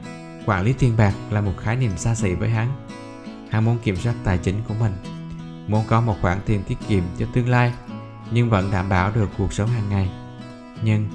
[0.48, 2.68] quản lý tiền bạc là một khái niệm xa xỉ với hắn.
[3.50, 4.92] Hắn muốn kiểm soát tài chính của mình,
[5.66, 7.72] muốn có một khoản tiền tiết kiệm cho tương lai,
[8.30, 10.10] nhưng vẫn đảm bảo được cuộc sống hàng ngày.
[10.82, 11.08] Nhưng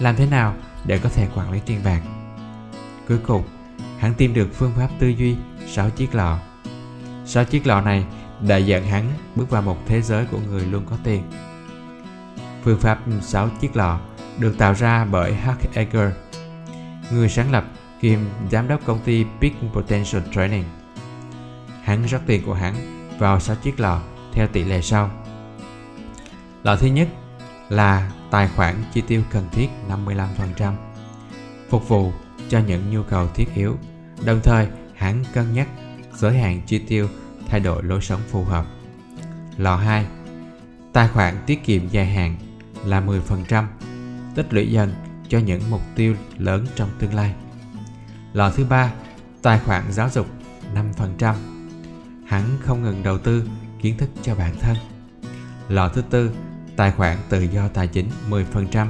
[0.00, 0.54] làm thế nào
[0.86, 2.00] để có thể quản lý tiền bạc?
[3.08, 3.42] Cuối cùng,
[3.98, 5.36] hắn tìm được phương pháp tư duy
[5.66, 6.38] 6 chiếc lọ.
[7.26, 8.04] 6 chiếc lọ này
[8.48, 11.22] đã dẫn hắn bước vào một thế giới của người luôn có tiền.
[12.64, 14.00] Phương pháp 6 chiếc lọ
[14.38, 16.12] được tạo ra bởi Hugh Eger,
[17.12, 17.64] người sáng lập
[18.00, 18.18] kiêm
[18.50, 20.64] giám đốc công ty Big Potential Training.
[21.82, 22.74] Hắn rót tiền của hắn
[23.18, 25.10] vào 6 chiếc lò theo tỷ lệ sau.
[26.62, 27.08] lò thứ nhất
[27.68, 29.68] là tài khoản chi tiêu cần thiết
[30.58, 30.74] 55%,
[31.68, 32.12] phục vụ
[32.48, 33.76] cho những nhu cầu thiết yếu,
[34.24, 35.68] đồng thời hắn cân nhắc
[36.14, 37.08] giới hạn chi tiêu
[37.48, 38.66] thay đổi lối sống phù hợp.
[39.56, 40.06] lò 2
[40.92, 42.36] Tài khoản tiết kiệm dài hạn
[42.84, 43.64] là 10%,
[44.34, 44.94] tích lũy dần
[45.28, 47.34] cho những mục tiêu lớn trong tương lai
[48.32, 48.92] lò thứ ba,
[49.42, 50.26] tài khoản giáo dục
[51.18, 51.34] 5%.
[52.26, 53.44] Hắn không ngừng đầu tư
[53.82, 54.76] kiến thức cho bản thân.
[55.68, 56.30] lò thứ tư,
[56.76, 58.86] tài khoản tự do tài chính 10%.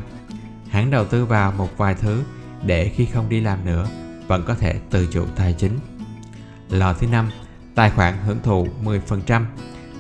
[0.71, 2.23] Hắn đầu tư vào một vài thứ
[2.67, 3.89] để khi không đi làm nữa
[4.27, 5.79] vẫn có thể tự chủ tài chính.
[6.71, 7.31] lò thứ năm,
[7.75, 9.45] tài khoản hưởng thụ 10%,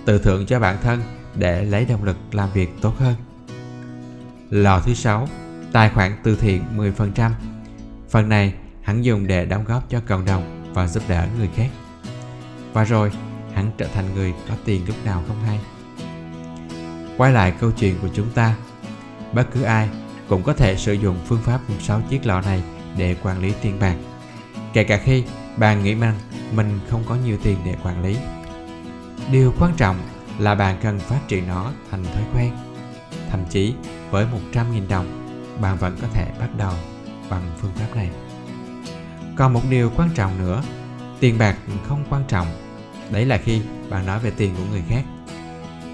[0.04, 1.00] tự thưởng cho bản thân
[1.34, 3.14] để lấy động lực làm việc tốt hơn.
[4.50, 5.28] lò thứ sáu,
[5.72, 7.30] tài khoản từ thiện 10%.
[8.10, 8.54] Phần này
[8.90, 11.68] hắn dùng để đóng góp cho cộng đồng và giúp đỡ người khác.
[12.72, 13.12] Và rồi,
[13.54, 15.58] hắn trở thành người có tiền lúc nào không hay.
[17.16, 18.56] Quay lại câu chuyện của chúng ta,
[19.32, 19.88] bất cứ ai
[20.28, 22.62] cũng có thể sử dụng phương pháp 6 chiếc lọ này
[22.96, 23.96] để quản lý tiền bạc.
[24.72, 25.24] Kể cả khi
[25.56, 26.14] bạn nghĩ rằng
[26.54, 28.16] mình không có nhiều tiền để quản lý.
[29.32, 29.96] Điều quan trọng
[30.38, 32.52] là bạn cần phát triển nó thành thói quen.
[33.30, 33.74] Thậm chí
[34.10, 36.72] với 100.000 đồng, bạn vẫn có thể bắt đầu
[37.30, 38.10] bằng phương pháp này.
[39.40, 40.62] Còn một điều quan trọng nữa,
[41.20, 41.56] tiền bạc
[41.88, 42.46] không quan trọng.
[43.10, 45.02] Đấy là khi bạn nói về tiền của người khác.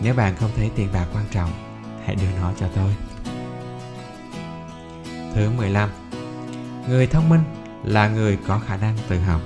[0.02, 1.50] Nếu bạn không thấy tiền bạc quan trọng,
[2.04, 2.96] hãy đưa nó cho tôi.
[5.34, 5.90] Thứ 15.
[6.88, 7.40] Người thông minh
[7.84, 9.40] là người có khả năng tự học.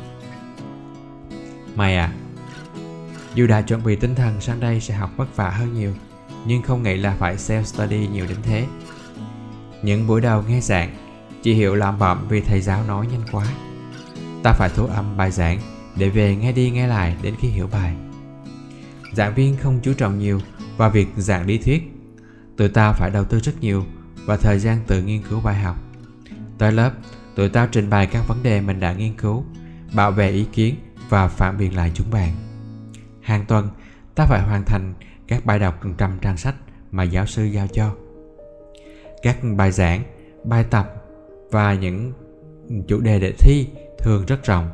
[1.75, 2.13] Mày à,
[3.35, 5.95] dù đã chuẩn bị tinh thần sang đây sẽ học vất vả hơn nhiều,
[6.47, 8.67] nhưng không nghĩ là phải self-study nhiều đến thế.
[9.83, 10.97] Những buổi đầu nghe giảng,
[11.43, 13.47] chị Hiệu làm bậm vì thầy giáo nói nhanh quá.
[14.43, 15.61] Ta phải thu âm bài giảng
[15.97, 17.95] để về nghe đi nghe lại đến khi hiểu bài.
[19.13, 20.41] Giảng viên không chú trọng nhiều
[20.77, 21.83] vào việc giảng lý thuyết.
[22.57, 23.85] Tụi ta phải đầu tư rất nhiều
[24.25, 25.77] và thời gian tự nghiên cứu bài học.
[26.59, 26.93] Tới lớp,
[27.35, 29.45] tụi tao trình bày các vấn đề mình đã nghiên cứu
[29.95, 30.75] bảo vệ ý kiến
[31.09, 32.35] và phản biện lại chúng bạn
[33.21, 33.69] hàng tuần
[34.15, 34.95] ta phải hoàn thành
[35.27, 36.55] các bài đọc trăm trang sách
[36.91, 37.95] mà giáo sư giao cho
[39.23, 40.03] các bài giảng
[40.45, 40.95] bài tập
[41.51, 42.13] và những
[42.89, 43.67] chủ đề để thi
[44.03, 44.69] thường rất rộng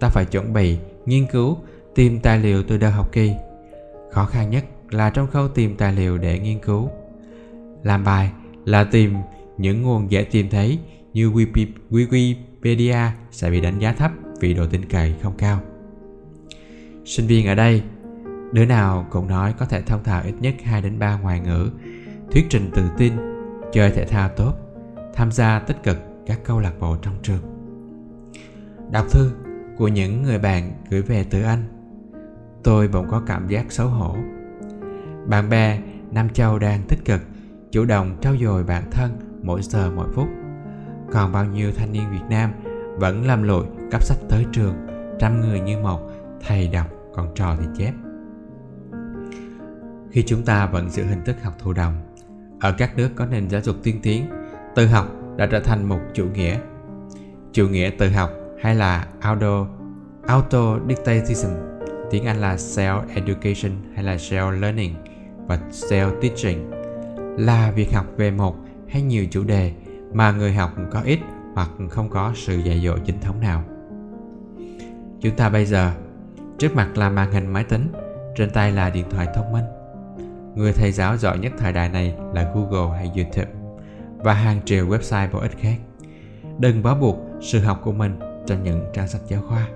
[0.00, 1.58] ta phải chuẩn bị nghiên cứu
[1.94, 3.32] tìm tài liệu từ đầu học kỳ
[4.10, 6.90] khó khăn nhất là trong khâu tìm tài liệu để nghiên cứu
[7.82, 8.30] làm bài
[8.64, 9.14] là tìm
[9.58, 10.78] những nguồn dễ tìm thấy
[11.12, 11.30] như
[11.90, 15.60] Wikipedia sẽ bị đánh giá thấp vì độ tin cậy không cao.
[17.04, 17.82] Sinh viên ở đây,
[18.52, 21.70] đứa nào cũng nói có thể thông thạo ít nhất 2 đến 3 ngoại ngữ,
[22.32, 23.12] thuyết trình tự tin,
[23.72, 24.54] chơi thể thao tốt,
[25.14, 27.55] tham gia tích cực các câu lạc bộ trong trường.
[28.90, 29.30] Đọc thư
[29.76, 31.62] của những người bạn gửi về từ Anh,
[32.62, 34.16] tôi bỗng có cảm giác xấu hổ.
[35.26, 35.80] Bạn bè
[36.10, 37.20] Nam Châu đang tích cực,
[37.70, 39.10] chủ động trau dồi bản thân
[39.42, 40.28] mỗi giờ mỗi phút.
[41.12, 42.52] Còn bao nhiêu thanh niên Việt Nam
[42.96, 44.74] vẫn làm lội cấp sách tới trường,
[45.18, 46.00] trăm người như một,
[46.46, 47.92] thầy đọc còn trò thì chép.
[50.10, 51.94] Khi chúng ta vẫn giữ hình thức học thụ động,
[52.60, 54.26] ở các nước có nền giáo dục tiên tiến,
[54.74, 55.06] tự học
[55.36, 56.58] đã trở thành một chủ nghĩa.
[57.52, 58.30] Chủ nghĩa tự học
[58.60, 59.66] hay là auto
[60.26, 61.52] auto dictation
[62.10, 64.94] tiếng Anh là self education hay là self learning
[65.46, 66.70] và self teaching
[67.38, 68.56] là việc học về một
[68.88, 69.72] hay nhiều chủ đề
[70.12, 71.18] mà người học có ít
[71.54, 73.64] hoặc không có sự dạy dỗ chính thống nào.
[75.20, 75.92] Chúng ta bây giờ,
[76.58, 77.92] trước mặt là màn hình máy tính,
[78.36, 79.64] trên tay là điện thoại thông minh.
[80.54, 83.52] Người thầy giáo giỏi nhất thời đại này là Google hay YouTube
[84.18, 85.76] và hàng triệu website bổ ích khác.
[86.58, 89.68] Đừng bó buộc sự học của mình trong những trang sách giáo khoa.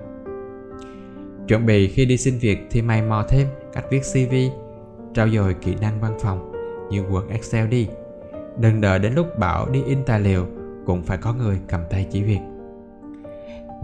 [1.47, 4.35] Chuẩn bị khi đi xin việc thì mày mò thêm cách viết CV,
[5.13, 6.51] trau dồi kỹ năng văn phòng
[6.91, 7.87] như Word Excel đi.
[8.57, 10.47] Đừng đợi đến lúc bảo đi in tài liệu
[10.85, 12.39] cũng phải có người cầm tay chỉ việc.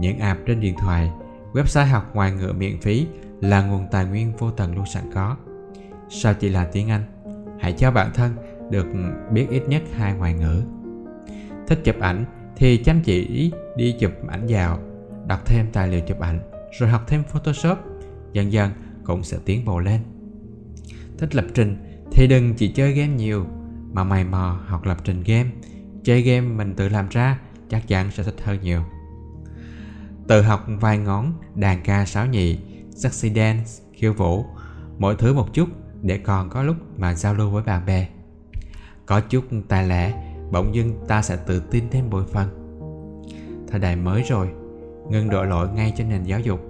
[0.00, 1.10] Những app trên điện thoại,
[1.52, 3.06] website học ngoại ngữ miễn phí
[3.40, 5.36] là nguồn tài nguyên vô tận luôn sẵn có.
[6.08, 7.02] Sao chỉ là tiếng Anh?
[7.60, 8.32] Hãy cho bản thân
[8.70, 8.86] được
[9.32, 10.62] biết ít nhất hai ngoại ngữ.
[11.66, 12.24] Thích chụp ảnh
[12.58, 14.78] thì chăm chỉ đi chụp ảnh dạo,
[15.26, 16.40] đọc thêm tài liệu chụp ảnh,
[16.78, 17.78] rồi học thêm Photoshop,
[18.32, 18.70] dần dần
[19.04, 20.00] cũng sẽ tiến bộ lên.
[21.18, 21.76] Thích lập trình
[22.12, 23.46] thì đừng chỉ chơi game nhiều,
[23.92, 25.50] mà mày mò học lập trình game.
[26.04, 27.38] Chơi game mình tự làm ra
[27.68, 28.82] chắc chắn sẽ thích hơn nhiều.
[30.28, 32.58] Tự học vài ngón đàn ca sáo nhị
[32.90, 34.44] sexy dance khiêu vũ
[34.98, 35.68] mỗi thứ một chút
[36.02, 38.08] để còn có lúc mà giao lưu với bạn bè.
[39.06, 42.48] Có chút tài lẻ bỗng dưng ta sẽ tự tin thêm bội phần.
[43.68, 44.48] Thời đại mới rồi
[45.08, 46.60] ngưng đổ lỗi ngay cho nền giáo dục.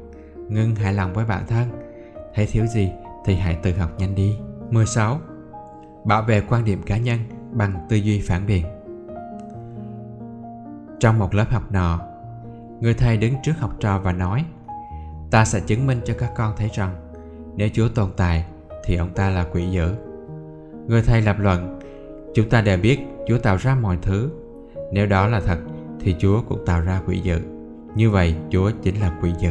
[0.49, 1.69] Ngưng hài lòng với bản thân.
[2.35, 2.91] Thấy thiếu gì
[3.25, 4.37] thì hãy tự học nhanh đi.
[4.71, 5.21] 16
[6.05, 7.19] bảo vệ quan điểm cá nhân
[7.53, 8.67] bằng tư duy phản biện.
[11.01, 12.01] Trong một lớp học nọ,
[12.81, 14.45] người thầy đứng trước học trò và nói,
[15.31, 16.95] ta sẽ chứng minh cho các con thấy rằng,
[17.57, 18.45] nếu chúa tồn tại
[18.85, 19.95] thì ông ta là quỷ dữ.
[20.87, 21.78] Người thầy lập luận
[22.35, 22.99] chúng ta đều biết
[23.29, 24.31] chúa tạo ra mọi thứ.
[24.93, 25.59] Nếu đó là thật,
[26.01, 27.41] thì chúa cũng tạo ra quỷ dữ.
[27.95, 29.51] Như vậy, chúa chính là quỷ dữ.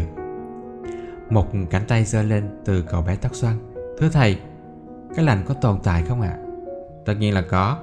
[1.29, 3.55] Một cánh tay giơ lên từ cậu bé tóc xoăn.
[3.99, 4.39] Thưa thầy,
[5.15, 6.37] cái lành có tồn tại không ạ?
[6.37, 6.43] À?
[7.07, 7.77] tất nhiên là có.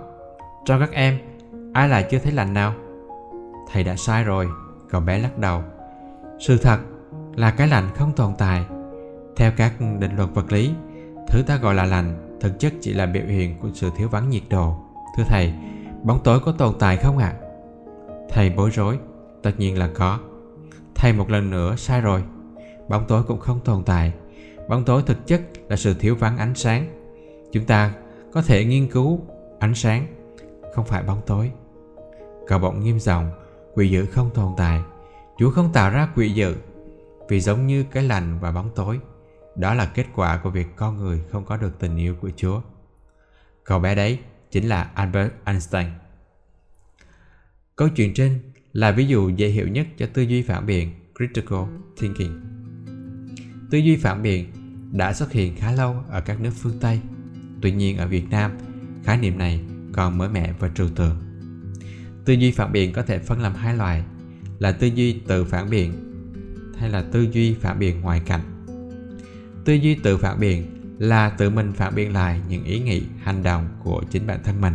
[0.64, 1.18] Cho các em,
[1.72, 2.74] ai lại chưa thấy lành nào?
[3.72, 4.48] Thầy đã sai rồi,
[4.90, 5.62] cậu bé lắc đầu.
[6.40, 6.78] Sự thật
[7.34, 8.64] là cái lạnh không tồn tại.
[9.36, 10.70] Theo các định luật vật lý,
[11.28, 14.30] thứ ta gọi là lạnh thực chất chỉ là biểu hiện của sự thiếu vắng
[14.30, 14.83] nhiệt độ
[15.16, 15.52] thưa thầy,
[16.02, 17.34] bóng tối có tồn tại không ạ?
[17.40, 17.44] À?
[18.34, 18.98] thầy bối rối,
[19.42, 20.18] tất nhiên là có.
[20.94, 22.24] Thầy một lần nữa sai rồi.
[22.88, 24.12] Bóng tối cũng không tồn tại.
[24.68, 26.86] Bóng tối thực chất là sự thiếu vắng ánh sáng.
[27.52, 27.92] Chúng ta
[28.32, 29.20] có thể nghiên cứu
[29.58, 30.06] ánh sáng,
[30.74, 31.50] không phải bóng tối.
[32.46, 33.30] Cậu bỗng nghiêm giọng,
[33.74, 34.82] quỷ dữ không tồn tại.
[35.38, 36.56] Chúa không tạo ra quỷ dữ,
[37.28, 39.00] vì giống như cái lành và bóng tối.
[39.56, 42.60] Đó là kết quả của việc con người không có được tình yêu của chúa.
[43.64, 44.18] Cậu bé đấy
[44.54, 45.86] chính là albert einstein.
[47.76, 48.38] Câu chuyện trên
[48.72, 51.64] là ví dụ dễ hiểu nhất cho tư duy phản biện, critical
[52.00, 52.40] thinking.
[53.70, 54.46] Tư duy phản biện
[54.92, 57.00] đã xuất hiện khá lâu ở các nước phương tây.
[57.62, 58.58] Tuy nhiên ở việt nam,
[59.04, 59.60] khái niệm này
[59.92, 61.16] còn mới mẻ và trừu tượng.
[62.24, 64.04] Tư duy phản biện có thể phân làm hai loại,
[64.58, 65.92] là tư duy tự phản biện
[66.78, 68.66] hay là tư duy phản biện ngoài cảnh.
[69.64, 73.42] Tư duy tự phản biện là tự mình phản biện lại những ý nghĩ, hành
[73.42, 74.74] động của chính bản thân mình.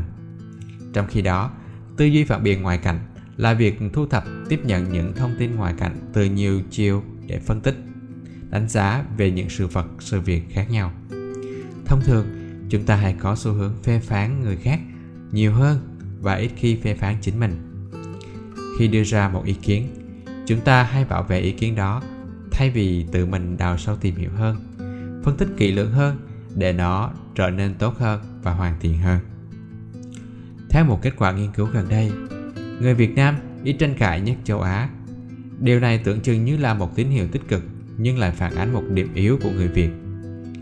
[0.94, 1.52] Trong khi đó,
[1.98, 3.00] tư duy phản biện ngoài cảnh
[3.38, 7.40] là việc thu thập, tiếp nhận những thông tin ngoài cảnh từ nhiều chiều để
[7.40, 7.76] phân tích,
[8.50, 10.92] đánh giá về những sự vật, sự việc khác nhau.
[11.86, 12.26] Thông thường,
[12.70, 14.80] chúng ta hay có xu hướng phê phán người khác
[15.32, 15.80] nhiều hơn
[16.22, 17.82] và ít khi phê phán chính mình.
[18.80, 19.88] Khi đưa ra một ý kiến,
[20.46, 22.02] chúng ta hay bảo vệ ý kiến đó
[22.52, 24.69] thay vì tự mình đào sâu tìm hiểu hơn
[25.30, 26.18] phân tích kỹ lưỡng hơn
[26.56, 29.20] để nó trở nên tốt hơn và hoàn thiện hơn.
[30.70, 32.12] Theo một kết quả nghiên cứu gần đây,
[32.82, 34.90] người việt nam ít tranh cãi nhất châu á.
[35.60, 37.64] Điều này tưởng chừng như là một tín hiệu tích cực,
[37.98, 39.90] nhưng lại phản ánh một điểm yếu của người việt.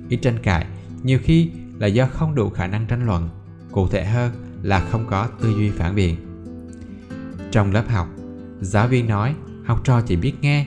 [0.09, 0.65] Ít tranh cãi,
[1.03, 3.30] nhiều khi là do không đủ khả năng tranh luận,
[3.72, 4.32] cụ thể hơn
[4.63, 6.15] là không có tư duy phản biện.
[7.51, 8.07] Trong lớp học,
[8.61, 10.65] giáo viên nói học trò chỉ biết nghe,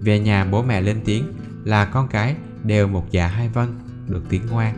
[0.00, 1.24] về nhà bố mẹ lên tiếng
[1.64, 3.68] là con cái đều một dạ hai vân
[4.08, 4.76] được tiếng ngoan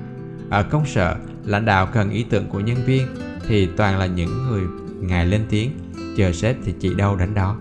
[0.51, 3.07] ở công sở lãnh đạo cần ý tưởng của nhân viên
[3.47, 4.63] thì toàn là những người
[5.01, 5.71] ngài lên tiếng
[6.17, 7.59] chờ sếp thì chỉ đâu đánh đó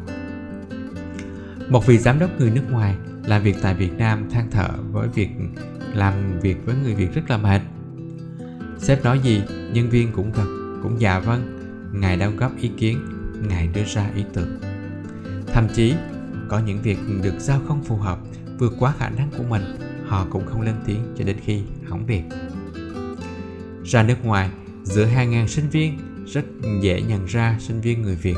[1.69, 2.95] một vị giám đốc người nước ngoài
[3.25, 5.29] làm việc tại Việt Nam than thở với việc
[5.93, 7.61] làm việc với người Việt rất là mệt.
[8.77, 9.43] Sếp nói gì,
[9.73, 11.57] nhân viên cũng gật cũng dạ vâng.
[11.93, 12.99] Ngài đóng góp ý kiến,
[13.47, 14.59] Ngài đưa ra ý tưởng.
[15.47, 15.93] Thậm chí,
[16.49, 18.19] có những việc được giao không phù hợp,
[18.57, 19.63] vượt quá khả năng của mình,
[20.11, 22.23] họ cũng không lên tiếng cho đến khi hỏng việc.
[23.85, 24.49] Ra nước ngoài,
[24.83, 26.45] giữa hàng ngàn sinh viên, rất
[26.81, 28.35] dễ nhận ra sinh viên người Việt.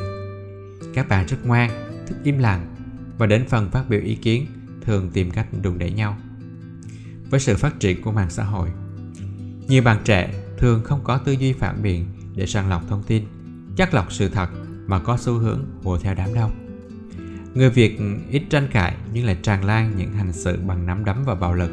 [0.94, 1.70] Các bạn rất ngoan,
[2.06, 2.74] thích im lặng
[3.18, 4.46] và đến phần phát biểu ý kiến
[4.80, 6.16] thường tìm cách đùn đẩy nhau.
[7.30, 8.68] Với sự phát triển của mạng xã hội,
[9.68, 13.24] nhiều bạn trẻ thường không có tư duy phản biện để sàng lọc thông tin,
[13.76, 14.48] chắc lọc sự thật
[14.86, 16.63] mà có xu hướng hùa theo đám đông.
[17.54, 17.98] Người Việt
[18.30, 21.54] ít tranh cãi nhưng lại tràn lan những hành xử bằng nắm đấm và bạo
[21.54, 21.70] lực.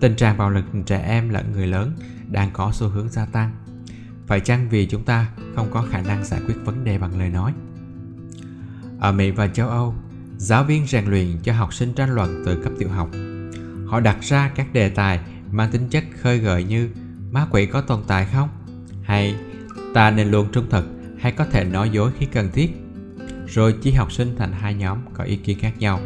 [0.00, 1.92] Tình trạng bạo lực trẻ em lẫn người lớn
[2.30, 3.50] đang có xu hướng gia tăng.
[4.26, 7.28] Phải chăng vì chúng ta không có khả năng giải quyết vấn đề bằng lời
[7.28, 7.52] nói?
[9.00, 9.94] Ở Mỹ và châu Âu,
[10.36, 13.10] giáo viên rèn luyện cho học sinh tranh luận từ cấp tiểu học.
[13.86, 16.90] Họ đặt ra các đề tài mang tính chất khơi gợi như
[17.30, 18.48] ma quỷ có tồn tại không?
[19.02, 19.34] Hay
[19.94, 20.84] ta nên luôn trung thực
[21.20, 22.87] hay có thể nói dối khi cần thiết?
[23.48, 26.00] Rồi chia học sinh thành hai nhóm có ý kiến khác nhau.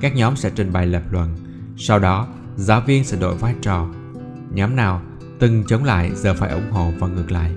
[0.00, 1.36] Các nhóm sẽ trình bày lập luận.
[1.76, 3.88] Sau đó, giáo viên sẽ đổi vai trò.
[4.50, 5.02] Nhóm nào
[5.38, 7.54] từng chống lại giờ phải ủng hộ và ngược lại.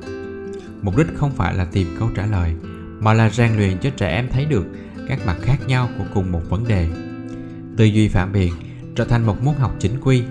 [0.82, 2.54] Mục đích không phải là tìm câu trả lời,
[3.00, 4.66] mà là rèn luyện cho trẻ em thấy được
[5.08, 6.90] các mặt khác nhau của cùng một vấn đề.
[7.78, 8.54] Tư duy phản biện
[8.96, 10.24] trở thành một môn học chính quy.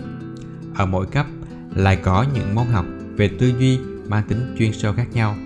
[0.74, 1.26] Ở mỗi cấp
[1.74, 2.84] lại có những môn học
[3.16, 5.36] về tư duy mang tính chuyên sâu khác nhau,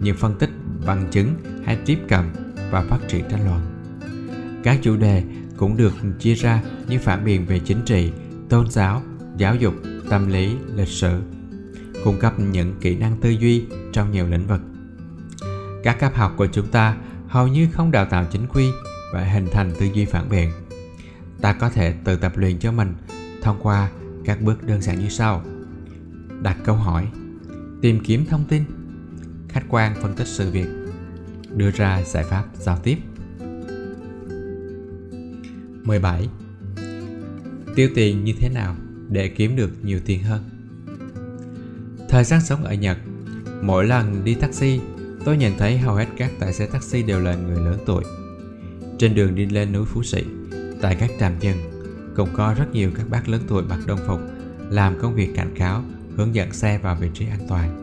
[0.00, 0.50] như phân tích,
[0.86, 1.34] bằng chứng
[1.64, 2.43] hay tiếp cận
[2.74, 3.60] và phát triển tranh luận.
[4.62, 5.22] Các chủ đề
[5.56, 8.12] cũng được chia ra như phản biện về chính trị,
[8.48, 9.02] tôn giáo,
[9.36, 9.74] giáo dục,
[10.10, 11.22] tâm lý, lịch sử,
[12.04, 14.60] cung cấp những kỹ năng tư duy trong nhiều lĩnh vực.
[15.82, 16.96] Các cấp học của chúng ta
[17.28, 18.66] hầu như không đào tạo chính quy
[19.12, 20.50] và hình thành tư duy phản biện.
[21.40, 22.94] Ta có thể tự tập luyện cho mình
[23.42, 23.90] thông qua
[24.24, 25.42] các bước đơn giản như sau.
[26.42, 27.08] Đặt câu hỏi,
[27.82, 28.64] tìm kiếm thông tin,
[29.48, 30.68] khách quan phân tích sự việc,
[31.56, 32.96] đưa ra giải pháp giao tiếp.
[35.84, 36.28] 17.
[37.76, 38.76] Tiêu tiền như thế nào
[39.08, 40.42] để kiếm được nhiều tiền hơn?
[42.08, 42.98] Thời gian sống ở Nhật,
[43.62, 44.80] mỗi lần đi taxi
[45.24, 48.04] Tôi nhận thấy hầu hết các tài xế taxi đều là người lớn tuổi.
[48.98, 50.24] Trên đường đi lên núi Phú Sĩ,
[50.80, 51.56] tại các trạm dừng,
[52.16, 54.20] cũng có rất nhiều các bác lớn tuổi mặc đồng phục
[54.70, 55.84] làm công việc cảnh cáo,
[56.16, 57.82] hướng dẫn xe vào vị trí an toàn.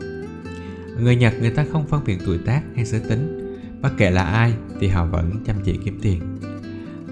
[0.99, 3.40] Người Nhật người ta không phân biệt tuổi tác hay giới tính,
[3.81, 6.21] bất kể là ai thì họ vẫn chăm chỉ kiếm tiền.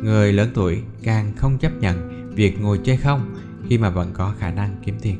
[0.03, 3.36] Người lớn tuổi càng không chấp nhận việc ngồi chơi không
[3.67, 5.17] khi mà vẫn có khả năng kiếm tiền.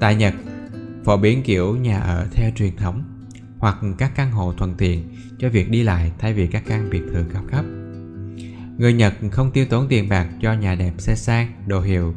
[0.00, 0.34] Tại Nhật,
[1.04, 3.04] phổ biến kiểu nhà ở theo truyền thống
[3.58, 5.08] hoặc các căn hộ thuận tiện
[5.38, 7.64] cho việc đi lại thay vì các căn biệt thự cao cấp.
[8.78, 12.14] Người Nhật không tiêu tốn tiền bạc cho nhà đẹp xe sang, đồ hiệu.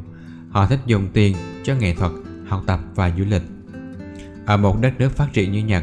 [0.50, 2.12] Họ thích dùng tiền cho nghệ thuật,
[2.46, 3.42] học tập và du lịch.
[4.46, 5.82] Ở một đất nước phát triển như Nhật,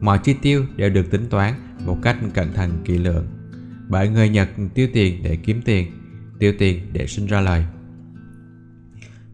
[0.00, 3.26] mọi chi tiêu đều được tính toán một cách cẩn thận kỹ lưỡng.
[3.88, 5.92] Bởi người Nhật tiêu tiền để kiếm tiền,
[6.38, 7.64] tiêu tiền để sinh ra lời.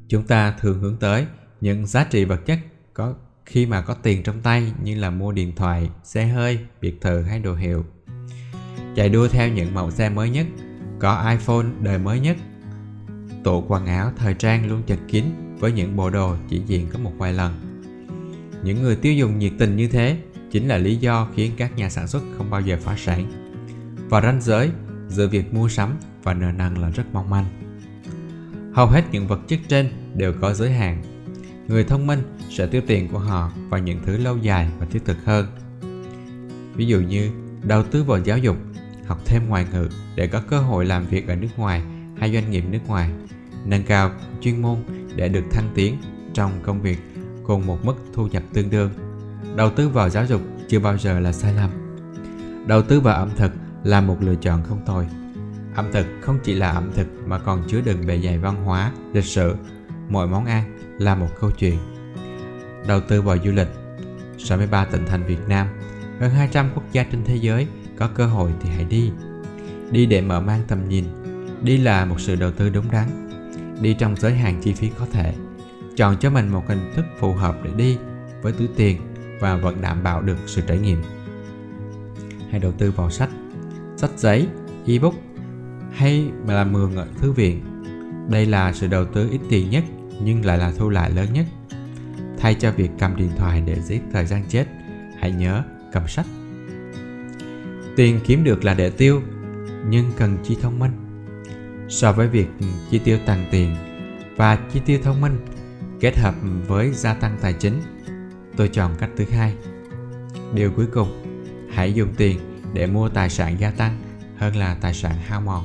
[0.09, 1.27] Chúng ta thường hướng tới
[1.61, 2.59] những giá trị vật chất
[2.95, 3.15] có
[3.47, 7.23] khi mà có tiền trong tay như là mua điện thoại, xe hơi, biệt thự
[7.23, 7.85] hay đồ hiệu.
[8.97, 10.47] Chạy đua theo những mẫu xe mới nhất,
[10.99, 12.37] có iPhone đời mới nhất.
[13.45, 15.25] Tủ quần áo thời trang luôn chật kín
[15.59, 17.55] với những bộ đồ chỉ diện có một vài lần.
[18.65, 20.19] Những người tiêu dùng nhiệt tình như thế
[20.57, 23.27] chính là lý do khiến các nhà sản xuất không bao giờ phá sản.
[24.09, 24.71] Và ranh giới
[25.09, 27.45] giữa việc mua sắm và nợ nần là rất mong manh.
[28.75, 31.03] Hầu hết những vật chất trên đều có giới hạn
[31.69, 35.05] người thông minh sẽ tiêu tiền của họ vào những thứ lâu dài và thiết
[35.05, 35.47] thực hơn
[36.75, 37.31] ví dụ như
[37.63, 38.57] đầu tư vào giáo dục,
[39.07, 41.83] học thêm ngoại ngữ để có cơ hội làm việc ở nước ngoài
[42.19, 43.11] hay doanh nghiệp nước ngoài,
[43.65, 44.79] nâng cao chuyên môn
[45.17, 45.97] để được thăng tiến
[46.35, 46.99] trong công việc
[47.43, 48.91] cùng một mức thu nhập tương đương
[49.55, 51.71] đầu tư vào giáo dục chưa bao giờ là sai lầm.
[52.67, 53.53] Đầu tư vào ẩm thực
[53.85, 55.07] là một lựa chọn không tồi.
[55.75, 58.93] Ẩm thực không chỉ là ẩm thực mà còn chứa đựng bề dày văn hóa,
[59.13, 59.55] lịch sử.
[60.09, 61.79] Mọi món ăn là một câu chuyện.
[62.87, 63.69] Đầu tư vào du lịch.
[64.39, 65.67] 63 tỉnh thành Việt Nam,
[66.21, 67.67] hơn 200 quốc gia trên thế giới
[67.99, 69.11] có cơ hội thì hãy đi.
[69.91, 71.05] Đi để mở mang tầm nhìn.
[71.63, 73.09] Đi là một sự đầu tư đúng đắn.
[73.81, 75.35] Đi trong giới hạn chi phí có thể.
[75.97, 77.99] Chọn cho mình một hình thức phù hợp để đi
[78.43, 79.01] với túi tiền
[79.41, 81.03] và vẫn đảm bảo được sự trải nghiệm.
[82.51, 83.31] Hãy đầu tư vào sách
[83.97, 84.49] sách giấy,
[84.87, 85.15] ebook
[85.93, 87.63] hay là mượn ở thư viện.
[88.31, 89.85] Đây là sự đầu tư ít tiền nhất
[90.23, 91.47] nhưng lại là thu lại lớn nhất.
[92.39, 94.67] Thay cho việc cầm điện thoại để giết thời gian chết,
[95.19, 95.63] hãy nhớ
[95.93, 96.27] cầm sách.
[97.97, 99.23] Tiền kiếm được là để tiêu,
[99.89, 100.93] nhưng cần chi thông minh.
[101.89, 102.47] So với việc
[102.91, 103.77] chi tiêu tàn tiền
[104.37, 105.39] và chi tiêu thông minh
[106.01, 106.35] kết hợp
[106.67, 107.81] với gia tăng tài chính
[108.57, 109.55] tôi chọn cách thứ hai
[110.55, 111.23] điều cuối cùng
[111.71, 112.39] hãy dùng tiền
[112.73, 113.99] để mua tài sản gia tăng
[114.37, 115.65] hơn là tài sản hao mòn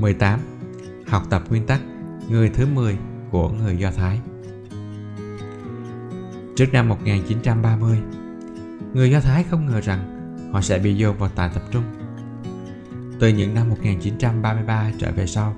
[0.00, 0.40] 18.
[1.06, 1.80] Học tập nguyên tắc
[2.28, 2.98] người thứ 10
[3.30, 4.20] của người Do Thái
[6.56, 7.98] Trước năm 1930,
[8.94, 10.14] người Do Thái không ngờ rằng
[10.52, 11.84] họ sẽ bị dồn vào tà tập trung.
[13.20, 15.56] Từ những năm 1933 trở về sau,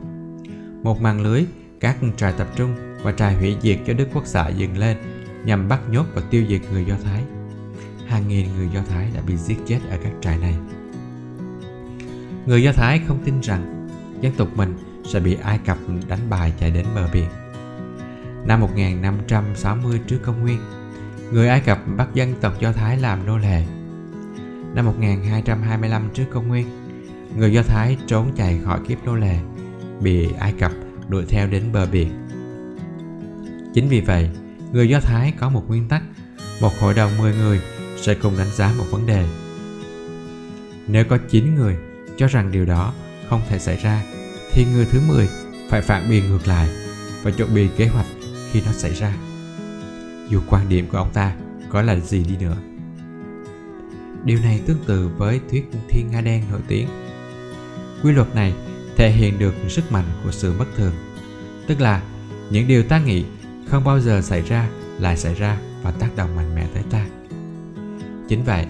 [0.83, 1.45] một mạng lưới
[1.81, 4.97] các trại tập trung và trại hủy diệt cho Đức Quốc xã dừng lên
[5.45, 7.23] nhằm bắt nhốt và tiêu diệt người Do Thái.
[8.07, 10.55] Hàng nghìn người Do Thái đã bị giết chết ở các trại này.
[12.47, 13.89] Người Do Thái không tin rằng
[14.21, 15.79] dân tộc mình sẽ bị Ai Cập
[16.09, 17.29] đánh bài chạy đến bờ biển.
[18.47, 20.61] Năm 1560 trước công nguyên,
[21.33, 23.65] người Ai Cập bắt dân tộc Do Thái làm nô lệ.
[24.75, 26.67] Năm 1225 trước công nguyên,
[27.37, 29.37] người Do Thái trốn chạy khỏi kiếp nô lệ,
[30.01, 30.73] bị Ai Cập
[31.09, 32.26] đuổi theo đến bờ biển.
[33.77, 34.29] Chính vì vậy,
[34.73, 36.03] người Do Thái có một nguyên tắc,
[36.61, 37.61] một hội đồng 10 người
[37.97, 39.27] sẽ cùng đánh giá một vấn đề.
[40.87, 41.77] Nếu có 9 người
[42.17, 42.95] cho rằng điều đó
[43.29, 44.03] không thể xảy ra,
[44.53, 45.29] thì người thứ 10
[45.69, 46.69] phải phản biện ngược lại
[47.23, 48.07] và chuẩn bị kế hoạch
[48.53, 49.17] khi nó xảy ra.
[50.29, 51.37] Dù quan điểm của ông ta
[51.69, 52.57] có là gì đi nữa.
[54.25, 56.89] Điều này tương tự với thuyết thiên nga đen nổi tiếng.
[58.03, 58.53] Quy luật này
[58.97, 60.93] thể hiện được sức mạnh của sự bất thường
[61.67, 62.03] tức là
[62.51, 63.25] những điều ta nghĩ
[63.67, 67.07] không bao giờ xảy ra lại xảy ra và tác động mạnh mẽ tới ta.
[68.29, 68.67] Chính vậy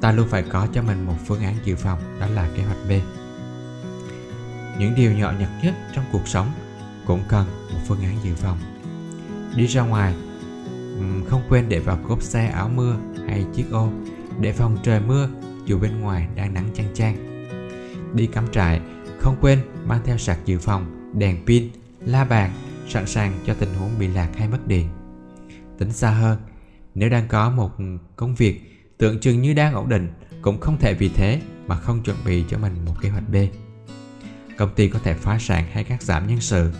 [0.00, 2.78] ta luôn phải có cho mình một phương án dự phòng đó là kế hoạch
[2.88, 2.92] b.
[4.78, 6.50] Những điều nhỏ nhặt nhất trong cuộc sống
[7.06, 8.58] cũng cần một phương án dự phòng.
[9.56, 10.14] Đi ra ngoài
[11.28, 12.96] không quên để vào cốp xe áo mưa
[13.28, 13.90] hay chiếc ô
[14.40, 15.28] để phòng trời mưa
[15.64, 17.16] dù bên ngoài đang nắng chang chang.
[18.14, 18.80] Đi cắm trại
[19.18, 21.68] không quên mang theo sạc dự phòng, đèn pin,
[22.00, 22.50] la bàn
[22.88, 24.88] sẵn sàng cho tình huống bị lạc hay mất điện.
[25.78, 26.38] Tính xa hơn,
[26.94, 27.70] nếu đang có một
[28.16, 28.60] công việc
[28.98, 30.08] tưởng chừng như đang ổn định
[30.42, 33.36] cũng không thể vì thế mà không chuẩn bị cho mình một kế hoạch B.
[34.56, 36.72] Công ty có thể phá sản hay cắt giảm nhân sự.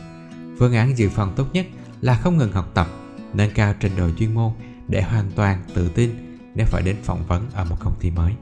[0.58, 1.66] Phương án dự phòng tốt nhất
[2.00, 2.88] là không ngừng học tập,
[3.34, 4.52] nâng cao trình độ chuyên môn
[4.88, 6.10] để hoàn toàn tự tin
[6.54, 8.32] nếu phải đến phỏng vấn ở một công ty mới.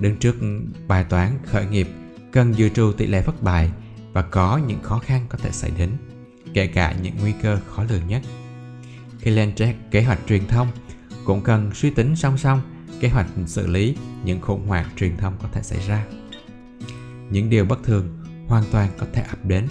[0.00, 0.36] Đứng trước
[0.88, 1.88] bài toán khởi nghiệp
[2.32, 3.70] cần dự trù tỷ lệ thất bại
[4.12, 5.90] và có những khó khăn có thể xảy đến,
[6.54, 8.22] kể cả những nguy cơ khó lường nhất.
[9.18, 9.52] Khi lên
[9.90, 10.68] kế hoạch truyền thông,
[11.24, 12.60] cũng cần suy tính song song
[13.00, 16.04] kế hoạch xử lý những khủng hoảng truyền thông có thể xảy ra.
[17.30, 19.68] Những điều bất thường hoàn toàn có thể ập đến.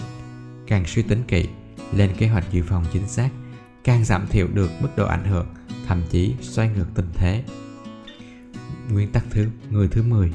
[0.66, 1.48] Càng suy tính kỹ,
[1.92, 3.28] lên kế hoạch dự phòng chính xác,
[3.84, 5.46] càng giảm thiểu được mức độ ảnh hưởng,
[5.86, 7.44] thậm chí xoay ngược tình thế.
[8.90, 10.32] Nguyên tắc thứ người thứ 10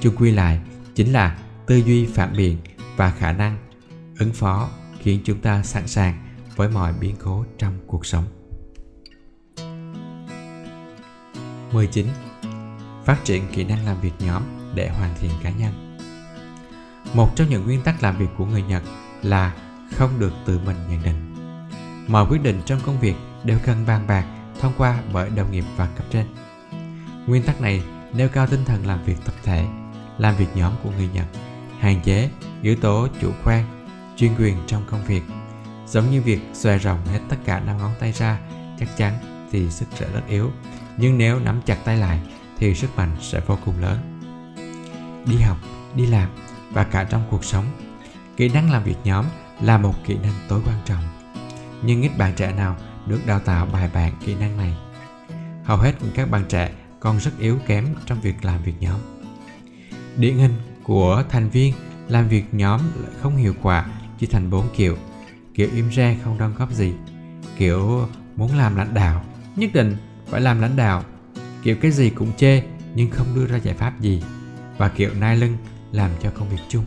[0.00, 0.60] Chung quy lại,
[0.94, 2.58] chính là tư duy phản biện
[2.96, 3.58] và khả năng
[4.18, 4.70] ứng phó
[5.00, 6.14] khiến chúng ta sẵn sàng
[6.56, 8.24] với mọi biến cố trong cuộc sống.
[11.72, 12.06] 19.
[13.04, 14.42] Phát triển kỹ năng làm việc nhóm
[14.74, 15.96] để hoàn thiện cá nhân.
[17.14, 18.82] Một trong những nguyên tắc làm việc của người Nhật
[19.22, 19.54] là
[19.96, 21.34] không được tự mình nhận định.
[22.08, 24.24] Mọi quyết định trong công việc đều cần bàn bạc
[24.60, 26.26] thông qua bởi đồng nghiệp và cấp trên.
[27.26, 27.82] Nguyên tắc này
[28.14, 29.66] nêu cao tinh thần làm việc tập thể
[30.18, 31.26] làm việc nhóm của người Nhật,
[31.78, 32.30] hạn chế
[32.62, 33.79] yếu tố chủ quan,
[34.20, 35.22] chuyên quyền trong công việc.
[35.86, 38.38] Giống như việc xòe rộng hết tất cả năm ngón tay ra,
[38.80, 39.14] chắc chắn
[39.52, 40.50] thì sức sẽ rất yếu.
[40.96, 42.20] Nhưng nếu nắm chặt tay lại
[42.58, 44.20] thì sức mạnh sẽ vô cùng lớn.
[45.26, 45.56] Đi học,
[45.94, 46.30] đi làm
[46.72, 47.64] và cả trong cuộc sống,
[48.36, 49.24] kỹ năng làm việc nhóm
[49.60, 51.04] là một kỹ năng tối quan trọng.
[51.82, 54.76] Nhưng ít bạn trẻ nào được đào tạo bài bản kỹ năng này.
[55.64, 59.00] Hầu hết các bạn trẻ còn rất yếu kém trong việc làm việc nhóm
[60.16, 61.74] điển hình của thành viên
[62.08, 63.86] làm việc nhóm lại không hiệu quả
[64.20, 64.96] chỉ thành bốn kiểu.
[65.54, 66.94] Kiểu im re không đóng góp gì.
[67.56, 69.24] Kiểu muốn làm lãnh đạo,
[69.56, 69.96] nhất định
[70.26, 71.04] phải làm lãnh đạo.
[71.62, 72.62] Kiểu cái gì cũng chê,
[72.94, 74.22] nhưng không đưa ra giải pháp gì.
[74.78, 75.56] Và kiểu nai lưng,
[75.92, 76.84] làm cho công việc chung.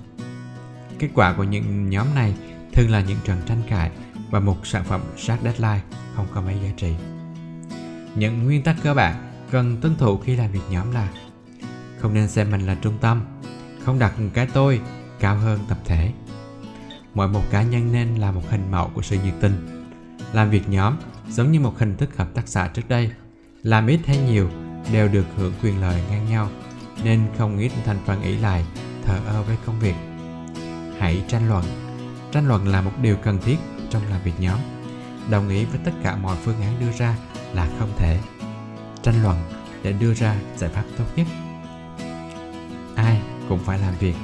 [0.99, 2.33] Kết quả của những nhóm này
[2.73, 3.91] thường là những trận tranh cãi
[4.31, 5.81] và một sản phẩm sát deadline
[6.15, 6.93] không có mấy giá trị.
[8.15, 11.09] Những nguyên tắc cơ bản cần tuân thủ khi làm việc nhóm là
[11.99, 13.21] không nên xem mình là trung tâm,
[13.85, 14.81] không đặt cái tôi
[15.19, 16.11] cao hơn tập thể
[17.13, 19.85] mỗi một cá nhân nên là một hình mẫu của sự nhiệt tình.
[20.33, 20.97] Làm việc nhóm
[21.29, 23.11] giống như một hình thức hợp tác xã trước đây.
[23.63, 24.49] Làm ít hay nhiều
[24.91, 26.49] đều được hưởng quyền lợi ngang nhau,
[27.03, 28.65] nên không ít thành phần ý lại,
[29.05, 29.95] thờ ơ với công việc.
[30.99, 31.63] Hãy tranh luận.
[32.31, 33.57] Tranh luận là một điều cần thiết
[33.89, 34.59] trong làm việc nhóm.
[35.29, 37.17] Đồng ý với tất cả mọi phương án đưa ra
[37.53, 38.19] là không thể.
[39.03, 39.37] Tranh luận
[39.83, 41.27] để đưa ra giải pháp tốt nhất.
[42.95, 44.15] Ai cũng phải làm việc,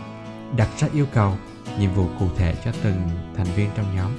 [0.57, 1.37] đặt ra yêu cầu
[1.79, 4.11] nhiệm vụ cụ thể cho từng thành viên trong nhóm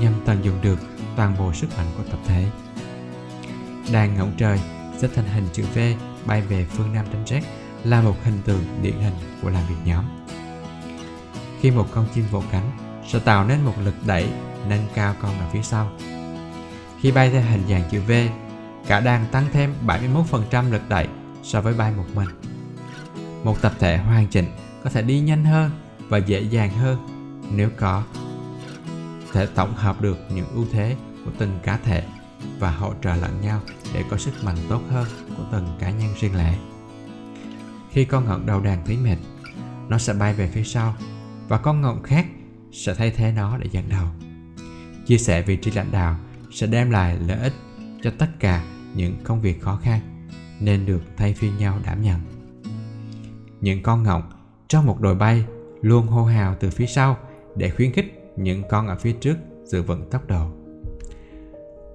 [0.00, 0.78] nhằm tận dụng được
[1.16, 2.44] toàn bộ sức mạnh của tập thể
[3.92, 4.60] đàn ngỗng trời
[4.98, 5.78] xếp thành hình chữ V
[6.26, 7.42] bay về phương Nam tránh rét
[7.84, 10.04] là một hình tượng điển hình của làm việc nhóm.
[11.60, 12.70] Khi một con chim vỗ cánh
[13.08, 14.28] sẽ tạo nên một lực đẩy
[14.68, 15.90] nâng cao con ở phía sau.
[17.00, 18.12] Khi bay theo hình dạng chữ V,
[18.86, 21.08] cả đàn tăng thêm 71% lực đẩy
[21.42, 22.28] so với bay một mình.
[23.44, 24.46] Một tập thể hoàn chỉnh
[24.84, 25.70] có thể đi nhanh hơn
[26.08, 26.98] và dễ dàng hơn
[27.52, 28.04] nếu có
[29.32, 32.02] thể tổng hợp được những ưu thế của từng cá thể
[32.58, 33.60] và hỗ trợ lẫn nhau
[33.94, 35.06] để có sức mạnh tốt hơn
[35.36, 36.58] của từng cá nhân riêng lẻ.
[37.90, 39.16] Khi con ngỗng đầu đàn thấy mệt,
[39.88, 40.94] nó sẽ bay về phía sau
[41.48, 42.26] và con ngỗng khác
[42.72, 44.06] sẽ thay thế nó để dẫn đầu.
[45.06, 46.16] Chia sẻ vị trí lãnh đạo
[46.52, 47.54] sẽ đem lại lợi ích
[48.02, 50.00] cho tất cả những công việc khó khăn
[50.60, 52.20] nên được thay phiên nhau đảm nhận.
[53.60, 54.22] Những con ngỗng
[54.68, 55.44] trong một đội bay
[55.80, 57.16] luôn hô hào từ phía sau
[57.56, 60.46] để khuyến khích những con ở phía trước giữ vững tốc độ.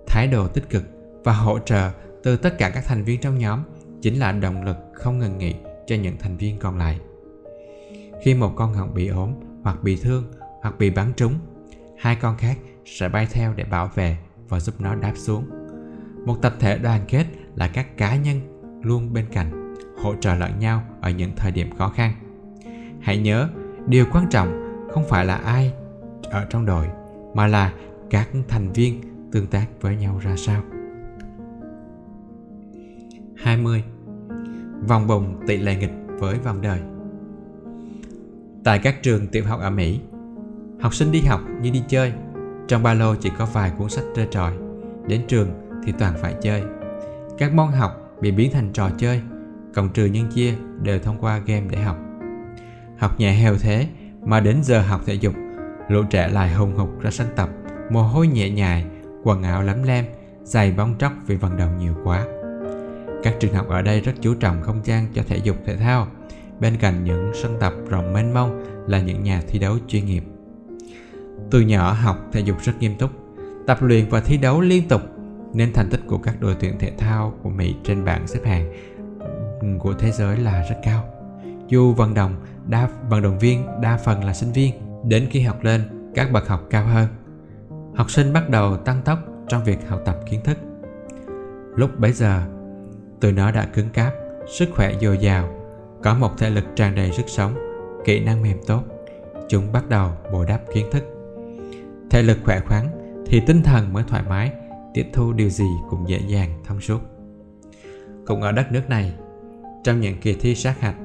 [0.08, 0.84] Thái độ tích cực
[1.24, 1.92] và hỗ trợ
[2.24, 3.64] từ tất cả các thành viên trong nhóm
[4.02, 5.56] chính là động lực không ngừng nghỉ
[5.88, 7.00] cho những thành viên còn lại.
[8.24, 10.24] Khi một con ngỗng bị ốm hoặc bị thương
[10.62, 11.34] hoặc bị bắn trúng,
[12.00, 14.18] hai con khác sẽ bay theo để bảo vệ
[14.50, 15.46] và giúp nó đáp xuống.
[16.26, 17.26] Một tập thể đoàn kết
[17.56, 18.40] là các cá nhân
[18.84, 22.14] luôn bên cạnh, hỗ trợ lẫn nhau ở những thời điểm khó khăn.
[23.02, 23.50] Hãy nhớ,
[23.88, 25.74] điều quan trọng không phải là ai
[26.24, 26.88] ở trong đội
[27.34, 27.74] mà là
[28.10, 30.62] các thành viên tương tác với nhau ra sao.
[33.36, 33.84] 20.
[34.88, 36.80] Vòng bùng tỷ lệ nghịch với vòng đời
[38.64, 40.00] Tại các trường tiểu học ở Mỹ,
[40.80, 42.14] học sinh đi học như đi chơi.
[42.68, 44.54] Trong ba lô chỉ có vài cuốn sách trơ tròi.
[45.08, 45.50] Đến trường
[45.86, 46.64] thì toàn phải chơi.
[47.38, 49.22] Các môn học bị biến thành trò chơi,
[49.74, 51.98] cộng trừ nhân chia đều thông qua game để học.
[52.98, 53.88] Học nhẹ heo thế
[54.26, 55.34] mà đến giờ học thể dục,
[55.89, 57.50] lũ trẻ lại hùng hục ra sân tập,
[57.89, 58.86] mồ hôi nhẹ nhại,
[59.24, 60.06] quần áo lấm lem,
[60.44, 62.26] giày bong tróc vì vận động nhiều quá.
[63.24, 66.08] Các trường học ở đây rất chú trọng không gian cho thể dục thể thao.
[66.60, 70.24] Bên cạnh những sân tập rộng mênh mông là những nhà thi đấu chuyên nghiệp.
[71.52, 73.12] Từ nhỏ học thể dục rất nghiêm túc,
[73.68, 75.02] tập luyện và thi đấu liên tục
[75.54, 78.74] nên thành tích của các đội tuyển thể thao của Mỹ trên bảng xếp hạng
[79.80, 81.06] của thế giới là rất cao.
[81.68, 82.36] Dù vận động
[82.68, 84.74] đa vận động viên đa phần là sinh viên,
[85.09, 87.08] đến khi học lên các bậc học cao hơn,
[87.96, 90.58] học sinh bắt đầu tăng tốc trong việc học tập kiến thức.
[91.75, 92.43] Lúc bấy giờ,
[93.24, 94.13] Tụi nó đã cứng cáp,
[94.47, 95.50] sức khỏe dồi dào,
[96.04, 97.55] có một thể lực tràn đầy sức sống,
[98.05, 98.83] kỹ năng mềm tốt.
[99.50, 101.04] Chúng bắt đầu bồi đắp kiến thức.
[102.09, 102.88] Thể lực khỏe khoắn
[103.25, 104.51] thì tinh thần mới thoải mái,
[104.93, 107.00] tiếp thu điều gì cũng dễ dàng, thông suốt.
[108.25, 109.13] Cũng ở đất nước này,
[109.83, 110.96] trong những kỳ thi sát hạch,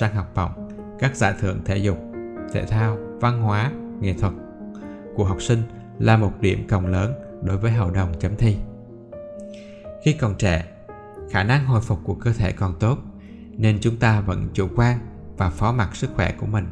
[0.00, 0.59] sang học bổng,
[1.00, 1.98] các dạ giải thưởng thể dục,
[2.52, 4.32] thể thao, văn hóa, nghệ thuật
[5.14, 5.62] của học sinh
[5.98, 7.12] là một điểm cộng lớn
[7.42, 8.56] đối với hậu đồng chấm thi.
[10.04, 10.64] Khi còn trẻ,
[11.30, 12.98] khả năng hồi phục của cơ thể còn tốt
[13.56, 14.98] nên chúng ta vẫn chủ quan
[15.36, 16.66] và phó mặc sức khỏe của mình.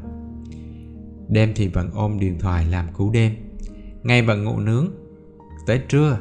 [1.28, 3.36] Đêm thì vẫn ôm điện thoại làm cú đêm
[4.02, 4.88] ngày vẫn ngủ nướng.
[5.66, 6.18] Tới trưa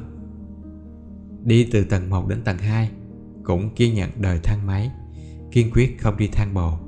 [1.44, 2.90] đi từ tầng 1 đến tầng 2
[3.44, 4.92] cũng kiên nhẫn đời thang máy
[5.52, 6.87] kiên quyết không đi thang bộ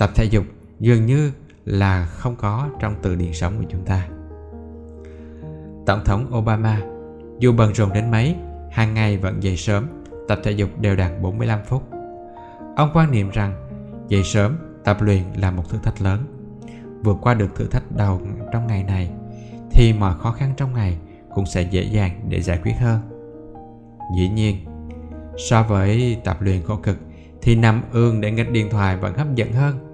[0.00, 0.44] tập thể dục
[0.78, 1.32] dường như
[1.64, 4.08] là không có trong từ điển sống của chúng ta
[5.86, 6.82] tổng thống obama
[7.38, 8.36] dù bận rộn đến mấy
[8.70, 9.86] hàng ngày vẫn dậy sớm
[10.28, 11.82] tập thể dục đều đặn 45 phút.
[12.76, 13.68] Ông quan niệm rằng
[14.08, 16.24] dậy sớm tập luyện là một thử thách lớn.
[17.02, 18.20] Vượt qua được thử thách đầu
[18.52, 19.10] trong ngày này
[19.70, 20.98] thì mọi khó khăn trong ngày
[21.34, 23.00] cũng sẽ dễ dàng để giải quyết hơn.
[24.18, 24.56] Dĩ nhiên,
[25.50, 26.96] so với tập luyện khổ cực
[27.42, 29.89] thì nằm ương để nghịch điện thoại vẫn hấp dẫn hơn.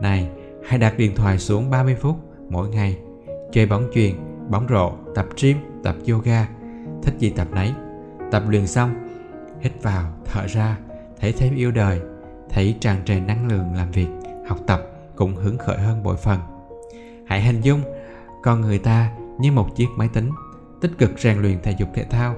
[0.00, 0.28] Này,
[0.66, 2.16] hãy đặt điện thoại xuống 30 phút
[2.48, 2.98] mỗi ngày,
[3.52, 4.14] chơi bóng chuyền,
[4.50, 6.48] bóng rổ, tập gym, tập yoga,
[7.02, 7.72] thích gì tập nấy.
[8.30, 9.06] Tập luyện xong
[9.60, 10.78] hít vào thở ra
[11.20, 12.00] thấy thêm yêu đời
[12.50, 14.08] thấy tràn trề năng lượng làm việc
[14.48, 14.82] học tập
[15.16, 16.38] cũng hứng khởi hơn bội phần.
[17.26, 17.80] Hãy hình dung
[18.42, 20.30] con người ta như một chiếc máy tính
[20.80, 22.36] tích cực rèn luyện thể dục thể thao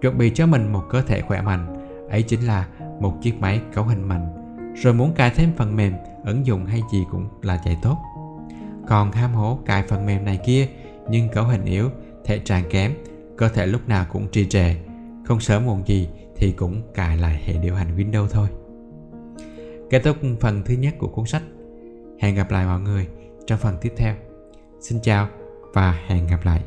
[0.00, 1.66] chuẩn bị cho mình một cơ thể khỏe mạnh.
[2.10, 2.66] Ấy chính là
[3.00, 4.41] một chiếc máy cấu hình mạnh
[4.74, 5.92] rồi muốn cài thêm phần mềm,
[6.24, 7.96] ứng dụng hay gì cũng là chạy tốt.
[8.88, 10.68] Còn ham hố cài phần mềm này kia,
[11.10, 11.90] nhưng cấu hình yếu,
[12.24, 12.94] thể trạng kém,
[13.36, 14.74] cơ thể lúc nào cũng trì trệ.
[15.24, 18.48] Không sớm muộn gì thì cũng cài lại hệ điều hành Windows thôi.
[19.90, 21.42] Kết thúc phần thứ nhất của cuốn sách.
[22.20, 23.08] Hẹn gặp lại mọi người
[23.46, 24.14] trong phần tiếp theo.
[24.80, 25.28] Xin chào
[25.72, 26.62] và hẹn gặp lại.